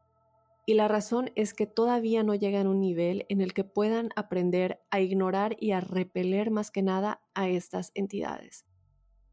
Y 0.65 0.75
la 0.75 0.87
razón 0.87 1.31
es 1.35 1.53
que 1.53 1.65
todavía 1.65 2.23
no 2.23 2.35
llegan 2.35 2.67
a 2.67 2.69
un 2.69 2.79
nivel 2.79 3.25
en 3.27 3.41
el 3.41 3.53
que 3.53 3.63
puedan 3.63 4.09
aprender 4.15 4.79
a 4.91 5.01
ignorar 5.01 5.57
y 5.59 5.71
a 5.71 5.81
repeler 5.81 6.51
más 6.51 6.71
que 6.71 6.83
nada 6.83 7.21
a 7.33 7.49
estas 7.49 7.91
entidades. 7.95 8.65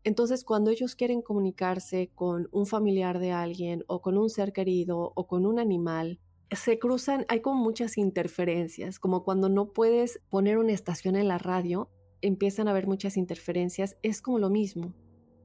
Entonces, 0.03 0.45
cuando 0.45 0.71
ellos 0.71 0.95
quieren 0.97 1.21
comunicarse 1.21 2.11
con 2.15 2.49
un 2.53 2.67
familiar 2.67 3.19
de 3.19 3.33
alguien 3.33 3.85
o 3.87 4.01
con 4.01 4.17
un 4.17 4.31
ser 4.31 4.53
querido 4.53 5.13
o 5.15 5.27
con 5.27 5.47
un 5.47 5.59
animal, 5.59 6.21
se 6.51 6.79
cruzan, 6.79 7.27
hay 7.29 7.41
como 7.41 7.61
muchas 7.63 7.99
interferencias, 7.99 8.99
como 8.99 9.25
cuando 9.25 9.49
no 9.49 9.73
puedes 9.73 10.21
poner 10.31 10.59
una 10.59 10.73
estación 10.73 11.17
en 11.17 11.29
la 11.29 11.39
radio, 11.39 11.91
empiezan 12.23 12.69
a 12.69 12.71
haber 12.71 12.87
muchas 12.87 13.17
interferencias, 13.17 13.99
es 14.03 14.23
como 14.23 14.39
lo 14.39 14.49
mismo 14.49 14.95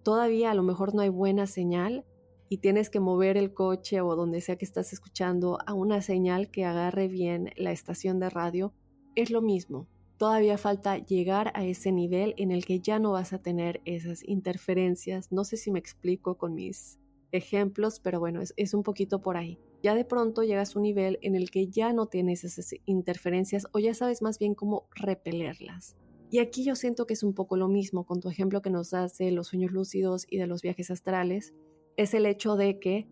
todavía 0.04 0.52
a 0.52 0.56
lo 0.56 0.64
mejor 0.64 0.94
no 0.94 1.02
hay 1.02 1.10
buena 1.10 1.48
señal 1.48 2.06
y 2.50 2.58
tienes 2.58 2.90
que 2.90 3.00
mover 3.00 3.38
el 3.38 3.54
coche 3.54 4.02
o 4.02 4.16
donde 4.16 4.42
sea 4.42 4.58
que 4.58 4.66
estás 4.66 4.92
escuchando 4.92 5.58
a 5.66 5.74
una 5.74 6.02
señal 6.02 6.52
que 6.52 6.66
agarre 6.66 7.08
bien 7.08 7.52
la 7.56 7.72
estación 7.72 8.20
de 8.20 8.30
radio, 8.30 8.74
es 9.16 9.32
lo 9.32 9.42
mismo. 9.42 9.88
Todavía 10.18 10.58
falta 10.58 10.98
llegar 10.98 11.52
a 11.56 11.66
ese 11.66 11.92
nivel 11.92 12.36
en 12.38 12.52
el 12.52 12.66
que 12.66 12.80
ya 12.80 13.00
no 13.00 13.14
vas 13.14 13.34
a 13.34 13.42
tener 13.42 13.82
esas 13.86 14.28
interferencias. 14.28 15.32
No 15.32 15.44
sé 15.44 15.58
si 15.58 15.72
me 15.72 15.80
explico 15.80 16.38
con 16.38 16.54
mis 16.54 17.00
ejemplos, 17.32 18.00
pero 18.00 18.20
bueno, 18.20 18.42
es, 18.56 18.74
un 18.74 18.84
poquito 18.84 19.22
por 19.22 19.38
ahí. 19.38 19.58
Ya 19.82 19.96
de 19.96 20.06
pronto 20.06 20.44
llegas 20.44 20.76
a 20.76 20.80
un 20.80 20.84
nivel 20.84 21.18
en 21.22 21.36
el 21.36 21.50
que 21.50 21.70
ya 21.70 21.92
no 21.94 22.06
tienes 22.06 22.44
esas 22.44 22.76
interferencias 22.86 23.66
o 23.72 23.80
ya 23.80 23.94
sabes 23.94 24.22
más 24.22 24.38
bien 24.38 24.54
cómo 24.54 24.88
repelerlas. 24.94 25.96
Y 26.32 26.40
aquí 26.40 26.64
yo 26.64 26.76
siento 26.76 27.06
que 27.06 27.14
es 27.14 27.22
un 27.22 27.34
poco 27.34 27.58
lo 27.58 27.68
mismo 27.68 28.06
con 28.06 28.20
tu 28.20 28.30
ejemplo 28.30 28.64
que 28.64 28.72
nos 28.72 28.90
das 28.90 29.18
de 29.20 29.32
los 29.32 29.48
sueños 29.48 29.72
lúcidos 29.72 30.26
y 30.28 30.38
de 30.38 30.48
los 30.48 30.64
viajes 30.64 30.90
astrales. 30.90 31.54
Es 31.98 32.16
el 32.16 32.26
hecho 32.26 32.56
de 32.56 32.80
que 32.80 33.08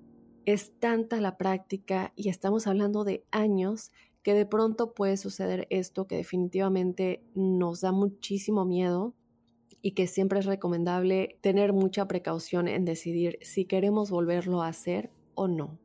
es 0.45 0.71
tanta 0.79 1.21
la 1.21 1.37
práctica 1.37 2.13
y 2.15 2.29
estamos 2.29 2.65
hablando 2.65 3.03
de 3.03 3.23
años 3.29 3.91
que 4.23 4.33
de 4.33 4.45
pronto 4.45 4.93
puede 4.93 5.17
suceder 5.17 5.67
esto 5.69 6.07
que 6.07 6.15
definitivamente 6.15 7.21
nos 7.35 7.81
da 7.81 7.91
muchísimo 7.91 8.65
miedo, 8.65 9.13
y 9.81 9.91
que 9.91 10.07
siempre 10.07 10.39
es 10.39 10.45
recomendable 10.45 11.37
tener 11.41 11.73
mucha 11.73 12.07
precaución 12.07 12.67
en 12.67 12.85
decidir 12.85 13.39
si 13.41 13.65
queremos 13.65 14.11
volverlo 14.11 14.61
a 14.61 14.67
hacer 14.67 15.11
o 15.35 15.47
no, 15.47 15.79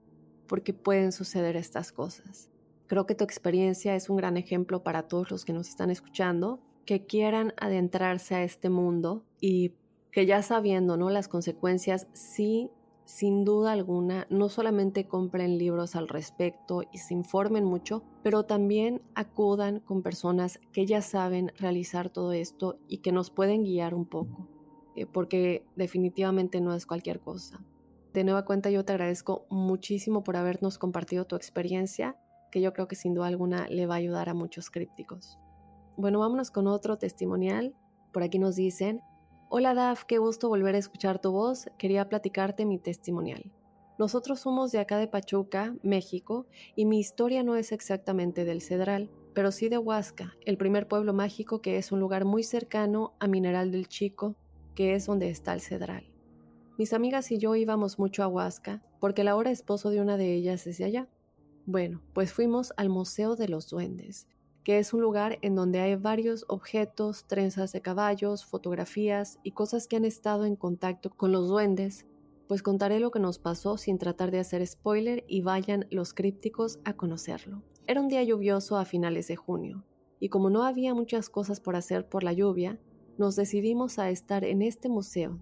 porque 0.47 0.75
pueden 0.75 1.13
suceder 1.13 1.57
estas 1.57 1.93
cosas. 1.93 2.51
Creo 2.87 3.07
que 3.07 3.15
tu 3.15 3.25
experiencia 3.25 3.95
es 3.95 4.11
un 4.11 4.17
gran 4.17 4.37
ejemplo 4.37 4.83
para 4.83 5.05
todos 5.09 5.31
los 5.31 5.45
que 5.45 5.53
nos 5.53 5.69
están 5.69 5.91
escuchando, 5.91 6.61
que 6.85 7.07
quieran 7.07 7.55
adentrarse 7.57 8.35
a 8.35 8.45
este 8.45 8.71
mundo 8.71 9.25
y 9.41 9.73
que 10.11 10.27
ya 10.27 10.43
sabiendo 10.43 10.97
¿no? 10.97 11.11
las 11.11 11.29
consecuencias, 11.29 12.07
sí 12.13 12.71
sin 13.05 13.45
duda 13.45 13.73
alguna, 13.73 14.27
no 14.31 14.49
solamente 14.49 15.07
compren 15.07 15.59
libros 15.59 15.95
al 15.95 16.09
respecto 16.09 16.83
y 16.91 16.99
se 16.99 17.15
informen 17.15 17.65
mucho, 17.65 18.03
pero 18.23 18.45
también 18.45 19.03
acudan 19.15 19.81
con 19.81 20.03
personas 20.03 20.59
que 20.73 20.87
ya 20.87 21.03
saben 21.03 21.53
realizar 21.59 22.09
todo 22.09 22.33
esto 22.33 22.79
y 22.89 22.99
que 22.99 23.13
nos 23.13 23.31
pueden 23.31 23.63
guiar 23.63 23.95
un 23.95 24.07
poco, 24.07 24.49
eh, 24.97 25.07
porque 25.07 25.67
definitivamente 25.77 26.61
no 26.61 26.75
es 26.75 26.87
cualquier 26.87 27.21
cosa. 27.21 27.63
De 28.15 28.25
nueva 28.25 28.45
cuenta 28.45 28.71
yo 28.71 28.85
te 28.85 28.93
agradezco 28.93 29.45
muchísimo 29.51 30.25
por 30.25 30.37
habernos 30.37 30.79
compartido 30.79 31.27
tu 31.27 31.37
experiencia, 31.37 32.17
que 32.51 32.61
yo 32.61 32.73
creo 32.73 32.89
que 32.89 32.97
sin 32.97 33.13
duda 33.13 33.27
alguna 33.27 33.67
le 33.69 33.87
va 33.87 33.95
a 33.95 33.99
ayudar 33.99 34.29
a 34.29 34.35
muchos 34.35 34.71
crípticos. 34.71 35.39
Bueno, 35.97 36.19
vámonos 36.19 36.51
con 36.51 36.67
otro 36.67 36.99
testimonial. 36.99 37.75
Por 38.13 38.23
aquí 38.23 38.39
nos 38.39 38.57
dicen, 38.57 39.01
Hola 39.49 39.75
Daf, 39.75 40.05
qué 40.05 40.19
gusto 40.19 40.49
volver 40.49 40.75
a 40.75 40.79
escuchar 40.79 41.21
tu 41.21 41.31
voz. 41.31 41.67
Quería 41.79 42.09
platicarte 42.09 42.67
mi 42.67 42.79
testimonial. 42.79 43.53
Nosotros 43.97 44.41
somos 44.41 44.73
de 44.73 44.81
acá 44.81 44.99
de 44.99 45.07
Pachuca, 45.07 45.77
México, 45.85 46.47
y 46.75 46.85
mi 46.85 46.99
historia 46.99 47.45
no 47.45 47.55
es 47.55 47.71
exactamente 47.71 48.45
del 48.45 48.61
Cedral, 48.61 49.09
pero 49.35 49.53
sí 49.53 49.69
de 49.69 49.79
Huasca, 49.79 50.35
el 50.45 50.57
primer 50.57 50.89
pueblo 50.89 51.13
mágico 51.13 51.63
que 51.63 51.79
es 51.79 51.93
un 51.93 52.01
lugar 52.01 52.25
muy 52.25 52.43
cercano 52.43 53.15
a 53.21 53.29
Mineral 53.29 53.71
del 53.71 53.87
Chico, 53.87 54.35
que 54.75 54.97
es 54.97 55.07
donde 55.07 55.31
está 55.31 55.55
el 55.55 55.61
Cedral. 55.61 56.11
Mis 56.77 56.93
amigas 56.93 57.31
y 57.31 57.39
yo 57.39 57.55
íbamos 57.55 58.01
mucho 58.01 58.25
a 58.25 58.27
Huasca, 58.27 58.83
porque 58.99 59.21
el 59.21 59.29
ahora 59.29 59.53
esposo 59.53 59.91
de 59.91 60.01
una 60.01 60.17
de 60.17 60.35
ellas 60.35 60.67
es 60.67 60.79
de 60.79 60.87
allá. 60.87 61.09
Bueno, 61.65 62.03
pues 62.13 62.33
fuimos 62.33 62.73
al 62.77 62.89
Museo 62.89 63.37
de 63.37 63.47
los 63.47 63.71
Duendes, 63.71 64.27
que 64.65 64.79
es 64.79 64.95
un 64.95 65.03
lugar 65.03 65.39
en 65.43 65.55
donde 65.55 65.81
hay 65.81 65.95
varios 65.95 66.47
objetos, 66.49 67.27
trenzas 67.27 67.73
de 67.73 67.83
caballos, 67.83 68.47
fotografías 68.47 69.39
y 69.43 69.53
cosas 69.53 69.87
que 69.87 69.97
han 69.97 70.07
estado 70.07 70.47
en 70.47 70.57
contacto 70.57 71.11
con 71.11 71.33
los 71.33 71.49
duendes, 71.49 72.07
pues 72.49 72.63
contaré 72.63 72.99
lo 72.99 73.11
que 73.11 73.21
nos 73.21 73.39
pasó 73.39 73.77
sin 73.77 73.99
tratar 73.99 74.31
de 74.31 74.39
hacer 74.39 74.67
spoiler 74.67 75.25
y 75.29 75.43
vayan 75.43 75.87
los 75.91 76.15
crípticos 76.15 76.79
a 76.85 76.95
conocerlo. 76.95 77.63
Era 77.87 78.01
un 78.01 78.09
día 78.09 78.23
lluvioso 78.23 78.79
a 78.79 78.87
finales 78.87 79.29
de 79.29 79.37
junio, 79.37 79.85
y 80.19 80.31
como 80.31 80.49
no 80.49 80.63
había 80.63 80.95
muchas 80.95 81.29
cosas 81.29 81.61
por 81.61 81.77
hacer 81.77 82.09
por 82.09 82.25
la 82.25 82.33
lluvia, 82.33 82.81
nos 83.19 83.37
decidimos 83.37 83.99
a 83.99 84.09
estar 84.11 84.45
en 84.45 84.63
este 84.63 84.89
museo, 84.89 85.39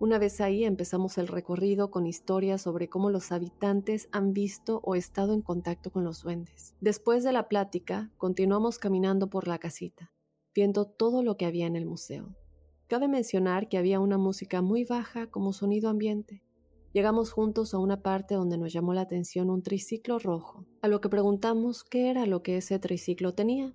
una 0.00 0.18
vez 0.18 0.40
ahí 0.40 0.64
empezamos 0.64 1.18
el 1.18 1.26
recorrido 1.26 1.90
con 1.90 2.06
historias 2.06 2.62
sobre 2.62 2.88
cómo 2.88 3.10
los 3.10 3.32
habitantes 3.32 4.08
han 4.12 4.32
visto 4.32 4.80
o 4.84 4.94
estado 4.94 5.34
en 5.34 5.42
contacto 5.42 5.90
con 5.90 6.04
los 6.04 6.22
duendes. 6.22 6.76
Después 6.80 7.24
de 7.24 7.32
la 7.32 7.48
plática, 7.48 8.10
continuamos 8.16 8.78
caminando 8.78 9.28
por 9.28 9.48
la 9.48 9.58
casita, 9.58 10.12
viendo 10.54 10.84
todo 10.84 11.22
lo 11.22 11.36
que 11.36 11.46
había 11.46 11.66
en 11.66 11.74
el 11.74 11.84
museo. 11.84 12.36
Cabe 12.86 13.08
mencionar 13.08 13.68
que 13.68 13.76
había 13.76 13.98
una 13.98 14.18
música 14.18 14.62
muy 14.62 14.84
baja 14.84 15.26
como 15.26 15.52
sonido 15.52 15.90
ambiente. 15.90 16.42
Llegamos 16.92 17.32
juntos 17.32 17.74
a 17.74 17.78
una 17.78 18.00
parte 18.00 18.34
donde 18.34 18.56
nos 18.56 18.72
llamó 18.72 18.94
la 18.94 19.02
atención 19.02 19.50
un 19.50 19.62
triciclo 19.62 20.18
rojo, 20.18 20.64
a 20.80 20.88
lo 20.88 21.00
que 21.00 21.08
preguntamos 21.08 21.84
qué 21.84 22.08
era 22.08 22.24
lo 22.24 22.42
que 22.42 22.56
ese 22.56 22.78
triciclo 22.78 23.34
tenía. 23.34 23.74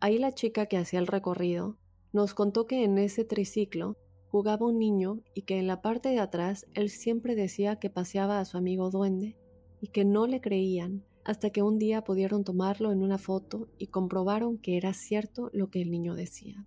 Ahí 0.00 0.18
la 0.18 0.32
chica 0.32 0.66
que 0.66 0.76
hacía 0.76 0.98
el 0.98 1.06
recorrido 1.06 1.78
nos 2.12 2.34
contó 2.34 2.66
que 2.66 2.84
en 2.84 2.98
ese 2.98 3.24
triciclo 3.24 3.96
jugaba 4.30 4.66
un 4.66 4.78
niño 4.78 5.20
y 5.34 5.42
que 5.42 5.58
en 5.58 5.66
la 5.66 5.82
parte 5.82 6.10
de 6.10 6.20
atrás 6.20 6.66
él 6.74 6.88
siempre 6.88 7.34
decía 7.34 7.76
que 7.76 7.90
paseaba 7.90 8.38
a 8.38 8.44
su 8.44 8.56
amigo 8.56 8.90
duende 8.90 9.36
y 9.80 9.88
que 9.88 10.04
no 10.04 10.26
le 10.26 10.40
creían 10.40 11.04
hasta 11.24 11.50
que 11.50 11.62
un 11.62 11.78
día 11.78 12.04
pudieron 12.04 12.44
tomarlo 12.44 12.92
en 12.92 13.02
una 13.02 13.18
foto 13.18 13.68
y 13.76 13.88
comprobaron 13.88 14.56
que 14.56 14.76
era 14.76 14.94
cierto 14.94 15.50
lo 15.52 15.68
que 15.68 15.82
el 15.82 15.90
niño 15.90 16.14
decía. 16.14 16.64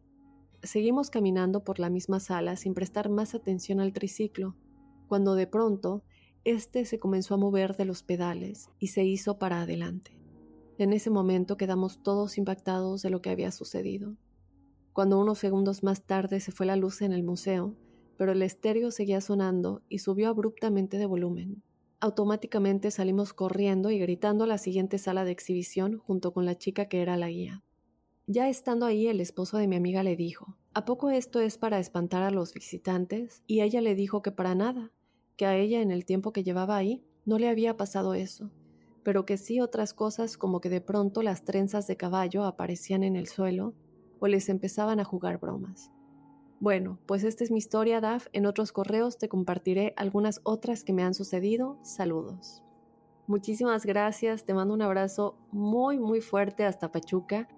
Seguimos 0.61 1.09
caminando 1.09 1.63
por 1.63 1.79
la 1.79 1.89
misma 1.89 2.19
sala 2.19 2.55
sin 2.57 2.73
prestar 2.73 3.09
más 3.09 3.33
atención 3.33 3.79
al 3.79 3.93
triciclo, 3.93 4.55
cuando 5.07 5.35
de 5.35 5.47
pronto 5.47 6.03
este 6.43 6.85
se 6.85 6.99
comenzó 6.99 7.35
a 7.35 7.37
mover 7.37 7.77
de 7.77 7.85
los 7.85 8.03
pedales 8.03 8.69
y 8.79 8.87
se 8.87 9.05
hizo 9.05 9.39
para 9.39 9.61
adelante. 9.61 10.19
En 10.77 10.91
ese 10.91 11.09
momento 11.09 11.55
quedamos 11.55 12.03
todos 12.03 12.37
impactados 12.37 13.01
de 13.01 13.09
lo 13.09 13.21
que 13.21 13.29
había 13.29 13.51
sucedido 13.51 14.17
cuando 14.93 15.19
unos 15.19 15.39
segundos 15.39 15.83
más 15.83 16.03
tarde 16.03 16.39
se 16.39 16.51
fue 16.51 16.65
la 16.65 16.75
luz 16.75 17.01
en 17.01 17.13
el 17.13 17.23
museo, 17.23 17.75
pero 18.15 18.31
el 18.31 18.41
estéreo 18.43 18.91
seguía 18.91 19.21
sonando 19.21 19.81
y 19.89 19.99
subió 19.99 20.29
abruptamente 20.29 20.97
de 20.97 21.07
volumen. 21.07 21.63
Automáticamente 21.99 22.91
salimos 22.91 23.33
corriendo 23.33 23.89
y 23.89 23.97
gritando 23.97 24.43
a 24.43 24.47
la 24.47 24.57
siguiente 24.57 24.97
sala 24.97 25.25
de 25.25 25.31
exhibición 25.31 25.97
junto 25.97 26.31
con 26.31 26.45
la 26.45 26.57
chica 26.57 26.87
que 26.87 27.01
era 27.01 27.17
la 27.17 27.29
guía. 27.29 27.63
Ya 28.27 28.49
estando 28.49 28.85
ahí, 28.85 29.07
el 29.07 29.19
esposo 29.19 29.57
de 29.57 29.67
mi 29.67 29.75
amiga 29.75 30.03
le 30.03 30.15
dijo, 30.15 30.57
¿A 30.75 30.85
poco 30.85 31.09
esto 31.09 31.39
es 31.39 31.57
para 31.57 31.79
espantar 31.79 32.23
a 32.23 32.31
los 32.31 32.53
visitantes? 32.53 33.43
Y 33.47 33.61
ella 33.61 33.81
le 33.81 33.95
dijo 33.95 34.21
que 34.21 34.31
para 34.31 34.55
nada, 34.55 34.91
que 35.37 35.45
a 35.45 35.55
ella 35.57 35.81
en 35.81 35.91
el 35.91 36.05
tiempo 36.05 36.31
que 36.31 36.43
llevaba 36.43 36.77
ahí 36.77 37.03
no 37.25 37.39
le 37.39 37.49
había 37.49 37.77
pasado 37.77 38.13
eso, 38.13 38.51
pero 39.03 39.25
que 39.25 39.37
sí 39.37 39.59
otras 39.59 39.93
cosas 39.93 40.37
como 40.37 40.61
que 40.61 40.69
de 40.69 40.81
pronto 40.81 41.23
las 41.23 41.43
trenzas 41.43 41.87
de 41.87 41.97
caballo 41.97 42.43
aparecían 42.43 43.03
en 43.03 43.15
el 43.15 43.27
suelo 43.27 43.73
o 44.23 44.27
les 44.27 44.47
empezaban 44.47 45.01
a 45.01 45.03
jugar 45.03 45.37
bromas. 45.37 45.91
Bueno, 46.61 46.97
pues 47.07 47.25
esta 47.25 47.43
es 47.43 47.51
mi 47.51 47.57
historia, 47.57 47.99
Daf. 47.99 48.27
En 48.31 48.45
otros 48.45 48.71
correos 48.71 49.17
te 49.17 49.27
compartiré 49.27 49.93
algunas 49.97 50.39
otras 50.45 50.85
que 50.85 50.93
me 50.93 51.03
han 51.03 51.13
sucedido. 51.13 51.77
Saludos. 51.83 52.63
Muchísimas 53.27 53.85
gracias, 53.85 54.45
te 54.45 54.53
mando 54.53 54.73
un 54.73 54.81
abrazo 54.81 55.35
muy, 55.51 55.99
muy 55.99 56.21
fuerte 56.21 56.63
hasta 56.63 56.89
Pachuca. 56.89 57.49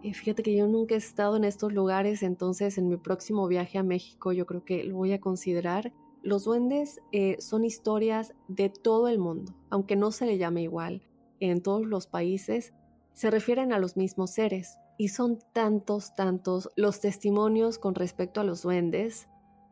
Y 0.00 0.14
fíjate 0.14 0.42
que 0.42 0.56
yo 0.56 0.66
nunca 0.66 0.94
he 0.94 0.98
estado 0.98 1.36
en 1.36 1.44
estos 1.44 1.74
lugares, 1.74 2.22
entonces 2.22 2.78
en 2.78 2.88
mi 2.88 2.96
próximo 2.96 3.46
viaje 3.46 3.76
a 3.76 3.82
México 3.82 4.32
yo 4.32 4.46
creo 4.46 4.64
que 4.64 4.82
lo 4.82 4.96
voy 4.96 5.12
a 5.12 5.20
considerar. 5.20 5.92
Los 6.22 6.44
duendes 6.44 7.02
eh, 7.12 7.36
son 7.38 7.66
historias 7.66 8.32
de 8.48 8.70
todo 8.70 9.08
el 9.08 9.18
mundo, 9.18 9.54
aunque 9.68 9.94
no 9.94 10.10
se 10.10 10.24
le 10.24 10.38
llame 10.38 10.62
igual 10.62 11.02
en 11.40 11.60
todos 11.60 11.84
los 11.84 12.06
países, 12.06 12.72
se 13.12 13.30
refieren 13.30 13.74
a 13.74 13.78
los 13.78 13.98
mismos 13.98 14.30
seres, 14.30 14.78
y 14.96 15.08
son 15.08 15.38
tantos, 15.52 16.14
tantos 16.14 16.70
los 16.76 17.00
testimonios 17.00 17.78
con 17.78 17.94
respecto 17.94 18.40
a 18.40 18.44
los 18.44 18.62
duendes, 18.62 19.28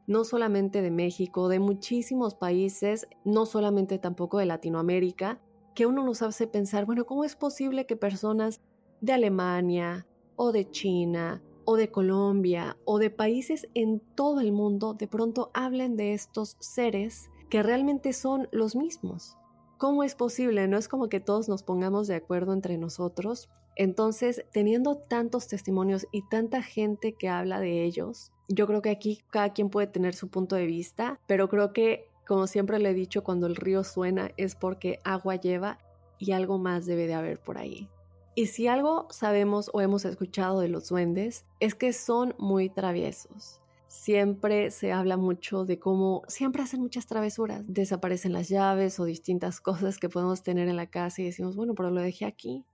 no 0.06 0.24
solamente 0.24 0.82
de 0.82 0.90
México, 0.90 1.48
de 1.48 1.60
muchísimos 1.60 2.34
países, 2.34 3.06
no 3.24 3.46
solamente 3.46 3.98
tampoco 3.98 4.38
de 4.38 4.46
Latinoamérica, 4.46 5.40
que 5.74 5.86
uno 5.86 6.04
nos 6.04 6.22
hace 6.22 6.46
pensar, 6.46 6.86
bueno, 6.86 7.06
¿cómo 7.06 7.24
es 7.24 7.36
posible 7.36 7.86
que 7.86 7.96
personas 7.96 8.60
de 9.00 9.12
Alemania 9.12 10.06
o 10.36 10.52
de 10.52 10.70
China 10.70 11.42
o 11.64 11.76
de 11.76 11.90
Colombia 11.90 12.76
o 12.84 12.98
de 12.98 13.10
países 13.10 13.68
en 13.74 14.00
todo 14.14 14.40
el 14.40 14.52
mundo 14.52 14.94
de 14.94 15.06
pronto 15.06 15.50
hablen 15.54 15.96
de 15.96 16.12
estos 16.12 16.56
seres 16.60 17.30
que 17.48 17.62
realmente 17.62 18.12
son 18.12 18.48
los 18.52 18.74
mismos? 18.74 19.36
¿Cómo 19.82 20.04
es 20.04 20.14
posible? 20.14 20.68
No 20.68 20.78
es 20.78 20.86
como 20.86 21.08
que 21.08 21.18
todos 21.18 21.48
nos 21.48 21.64
pongamos 21.64 22.06
de 22.06 22.14
acuerdo 22.14 22.52
entre 22.52 22.78
nosotros 22.78 23.48
entonces, 23.74 24.44
teniendo 24.52 24.96
tantos 24.96 25.48
testimonios 25.48 26.06
y 26.12 26.22
tanta 26.28 26.62
gente 26.62 27.14
que 27.14 27.28
habla 27.28 27.58
de 27.58 27.84
ellos, 27.84 28.32
yo 28.48 28.66
creo 28.66 28.82
que 28.82 28.90
aquí 28.90 29.22
cada 29.30 29.52
quien 29.52 29.70
puede 29.70 29.86
tener 29.86 30.14
su 30.14 30.28
punto 30.28 30.56
de 30.56 30.66
vista, 30.66 31.18
pero 31.26 31.48
creo 31.48 31.72
que, 31.72 32.08
como 32.26 32.46
siempre 32.46 32.78
le 32.78 32.90
he 32.90 32.94
dicho, 32.94 33.24
cuando 33.24 33.46
el 33.46 33.56
río 33.56 33.82
suena 33.82 34.30
es 34.36 34.56
porque 34.56 34.98
agua 35.04 35.36
lleva 35.36 35.78
y 36.18 36.32
algo 36.32 36.58
más 36.58 36.84
debe 36.84 37.06
de 37.06 37.14
haber 37.14 37.40
por 37.40 37.56
ahí. 37.56 37.88
Y 38.34 38.46
si 38.46 38.66
algo 38.66 39.08
sabemos 39.10 39.70
o 39.72 39.80
hemos 39.80 40.04
escuchado 40.04 40.60
de 40.60 40.68
los 40.68 40.88
duendes, 40.88 41.44
es 41.60 41.74
que 41.74 41.92
son 41.92 42.34
muy 42.38 42.68
traviesos. 42.68 43.61
Siempre 43.92 44.70
se 44.70 44.90
habla 44.90 45.18
mucho 45.18 45.66
de 45.66 45.78
cómo 45.78 46.22
siempre 46.26 46.62
hacen 46.62 46.80
muchas 46.80 47.06
travesuras. 47.06 47.62
Desaparecen 47.66 48.32
las 48.32 48.48
llaves 48.48 48.98
o 48.98 49.04
distintas 49.04 49.60
cosas 49.60 49.98
que 49.98 50.08
podemos 50.08 50.42
tener 50.42 50.66
en 50.68 50.76
la 50.76 50.86
casa 50.86 51.20
y 51.20 51.26
decimos, 51.26 51.56
bueno, 51.56 51.74
pero 51.74 51.90
lo 51.90 52.00
dejé 52.00 52.24
aquí 52.24 52.64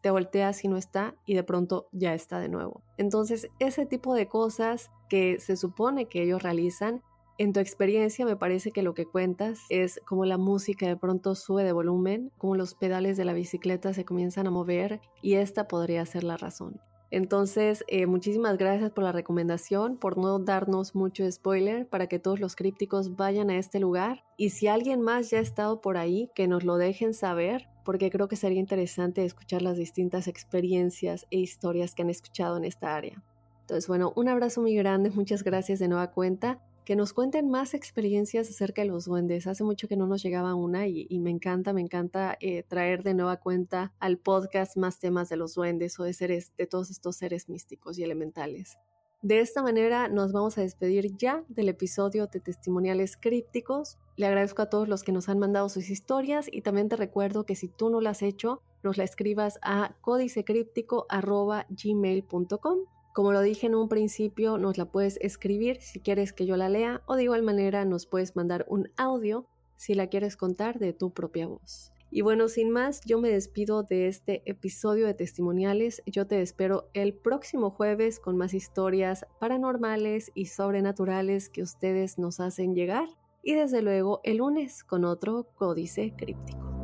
te 0.00 0.10
volteas 0.10 0.62
y 0.64 0.68
no 0.68 0.76
está 0.76 1.14
y 1.24 1.34
de 1.34 1.44
pronto 1.44 1.88
ya 1.92 2.12
está 2.12 2.38
de 2.38 2.50
nuevo. 2.50 2.82
Entonces, 2.98 3.48
ese 3.58 3.86
tipo 3.86 4.14
de 4.14 4.26
cosas 4.26 4.90
que 5.08 5.38
se 5.40 5.56
supone 5.56 6.08
que 6.08 6.22
ellos 6.24 6.42
realizan, 6.42 7.02
en 7.38 7.52
tu 7.52 7.60
experiencia 7.60 8.26
me 8.26 8.36
parece 8.36 8.72
que 8.72 8.82
lo 8.82 8.94
que 8.94 9.06
cuentas 9.06 9.60
es 9.70 10.00
como 10.04 10.26
la 10.26 10.38
música 10.38 10.86
de 10.86 10.98
pronto 10.98 11.34
sube 11.36 11.64
de 11.64 11.72
volumen, 11.72 12.32
como 12.36 12.56
los 12.56 12.74
pedales 12.74 13.16
de 13.16 13.24
la 13.24 13.32
bicicleta 13.32 13.94
se 13.94 14.04
comienzan 14.04 14.48
a 14.48 14.50
mover 14.50 15.00
y 15.22 15.34
esta 15.34 15.68
podría 15.68 16.04
ser 16.04 16.24
la 16.24 16.36
razón. 16.36 16.80
Entonces, 17.14 17.84
eh, 17.86 18.06
muchísimas 18.06 18.58
gracias 18.58 18.90
por 18.90 19.04
la 19.04 19.12
recomendación, 19.12 19.98
por 19.98 20.18
no 20.18 20.40
darnos 20.40 20.96
mucho 20.96 21.30
spoiler 21.30 21.86
para 21.86 22.08
que 22.08 22.18
todos 22.18 22.40
los 22.40 22.56
crípticos 22.56 23.14
vayan 23.14 23.50
a 23.50 23.56
este 23.56 23.78
lugar. 23.78 24.24
Y 24.36 24.50
si 24.50 24.66
alguien 24.66 25.00
más 25.00 25.30
ya 25.30 25.38
ha 25.38 25.40
estado 25.40 25.80
por 25.80 25.96
ahí, 25.96 26.28
que 26.34 26.48
nos 26.48 26.64
lo 26.64 26.76
dejen 26.76 27.14
saber, 27.14 27.68
porque 27.84 28.10
creo 28.10 28.26
que 28.26 28.34
sería 28.34 28.58
interesante 28.58 29.24
escuchar 29.24 29.62
las 29.62 29.76
distintas 29.76 30.26
experiencias 30.26 31.28
e 31.30 31.38
historias 31.38 31.94
que 31.94 32.02
han 32.02 32.10
escuchado 32.10 32.56
en 32.56 32.64
esta 32.64 32.96
área. 32.96 33.22
Entonces, 33.60 33.86
bueno, 33.86 34.12
un 34.16 34.28
abrazo 34.28 34.60
muy 34.60 34.74
grande, 34.74 35.10
muchas 35.10 35.44
gracias 35.44 35.78
de 35.78 35.86
nueva 35.86 36.10
cuenta. 36.10 36.58
Que 36.84 36.96
nos 36.96 37.14
cuenten 37.14 37.48
más 37.48 37.72
experiencias 37.72 38.50
acerca 38.50 38.82
de 38.82 38.88
los 38.88 39.06
duendes. 39.06 39.46
Hace 39.46 39.64
mucho 39.64 39.88
que 39.88 39.96
no 39.96 40.06
nos 40.06 40.22
llegaba 40.22 40.54
una 40.54 40.86
y, 40.86 41.18
me 41.18 41.30
encanta, 41.30 41.72
me 41.72 41.80
encanta 41.80 42.36
eh, 42.40 42.62
traer 42.62 43.02
de 43.02 43.14
nueva 43.14 43.38
cuenta 43.38 43.94
al 44.00 44.18
podcast 44.18 44.76
más 44.76 44.98
temas 44.98 45.30
de 45.30 45.38
los 45.38 45.54
duendes 45.54 45.98
o 45.98 46.04
de 46.04 46.12
seres, 46.12 46.52
de 46.58 46.66
todos 46.66 46.90
estos 46.90 47.16
seres 47.16 47.48
místicos 47.48 47.98
y 47.98 48.04
elementales. 48.04 48.76
De 49.24 49.40
esta 49.40 49.60
manera 49.62 50.06
nos 50.08 50.32
vamos 50.32 50.58
a 50.58 50.60
despedir 50.60 51.16
ya 51.16 51.44
del 51.48 51.70
episodio 51.70 52.26
de 52.26 52.40
testimoniales 52.40 53.16
crípticos. 53.16 53.96
Le 54.16 54.26
agradezco 54.26 54.60
a 54.60 54.68
todos 54.68 54.86
los 54.86 55.02
que 55.02 55.12
nos 55.12 55.30
han 55.30 55.38
mandado 55.38 55.70
sus 55.70 55.88
historias 55.88 56.46
y 56.52 56.60
también 56.60 56.90
te 56.90 56.96
recuerdo 56.96 57.46
que 57.46 57.56
si 57.56 57.68
tú 57.68 57.88
no 57.88 58.02
lo 58.02 58.10
has 58.10 58.20
hecho, 58.20 58.60
nos 58.82 58.98
la 58.98 59.04
escribas 59.04 59.58
a 59.62 59.96
códicecríptico.gmail.com. 60.02 62.78
Como 63.14 63.32
lo 63.32 63.42
dije 63.42 63.68
en 63.68 63.76
un 63.76 63.88
principio, 63.88 64.58
nos 64.58 64.76
la 64.76 64.86
puedes 64.86 65.18
escribir 65.20 65.80
si 65.80 66.00
quieres 66.00 66.32
que 66.32 66.46
yo 66.46 66.56
la 66.56 66.68
lea 66.68 67.00
o 67.06 67.14
de 67.14 67.22
igual 67.22 67.44
manera 67.44 67.84
nos 67.84 68.06
puedes 68.06 68.34
mandar 68.34 68.66
un 68.68 68.90
audio 68.96 69.46
si 69.76 69.94
la 69.94 70.08
quieres 70.08 70.36
contar 70.36 70.80
de 70.80 70.92
tu 70.92 71.12
propia 71.12 71.46
voz. 71.46 71.92
Y 72.10 72.22
bueno, 72.22 72.48
sin 72.48 72.72
más, 72.72 73.02
yo 73.04 73.20
me 73.20 73.28
despido 73.28 73.84
de 73.84 74.08
este 74.08 74.42
episodio 74.46 75.06
de 75.06 75.14
testimoniales. 75.14 76.02
Yo 76.06 76.26
te 76.26 76.42
espero 76.42 76.90
el 76.92 77.14
próximo 77.14 77.70
jueves 77.70 78.18
con 78.18 78.36
más 78.36 78.52
historias 78.52 79.24
paranormales 79.38 80.32
y 80.34 80.46
sobrenaturales 80.46 81.50
que 81.50 81.62
ustedes 81.62 82.18
nos 82.18 82.40
hacen 82.40 82.74
llegar. 82.74 83.06
Y 83.44 83.54
desde 83.54 83.80
luego 83.80 84.22
el 84.24 84.38
lunes 84.38 84.82
con 84.82 85.04
otro 85.04 85.46
códice 85.54 86.14
críptico. 86.16 86.83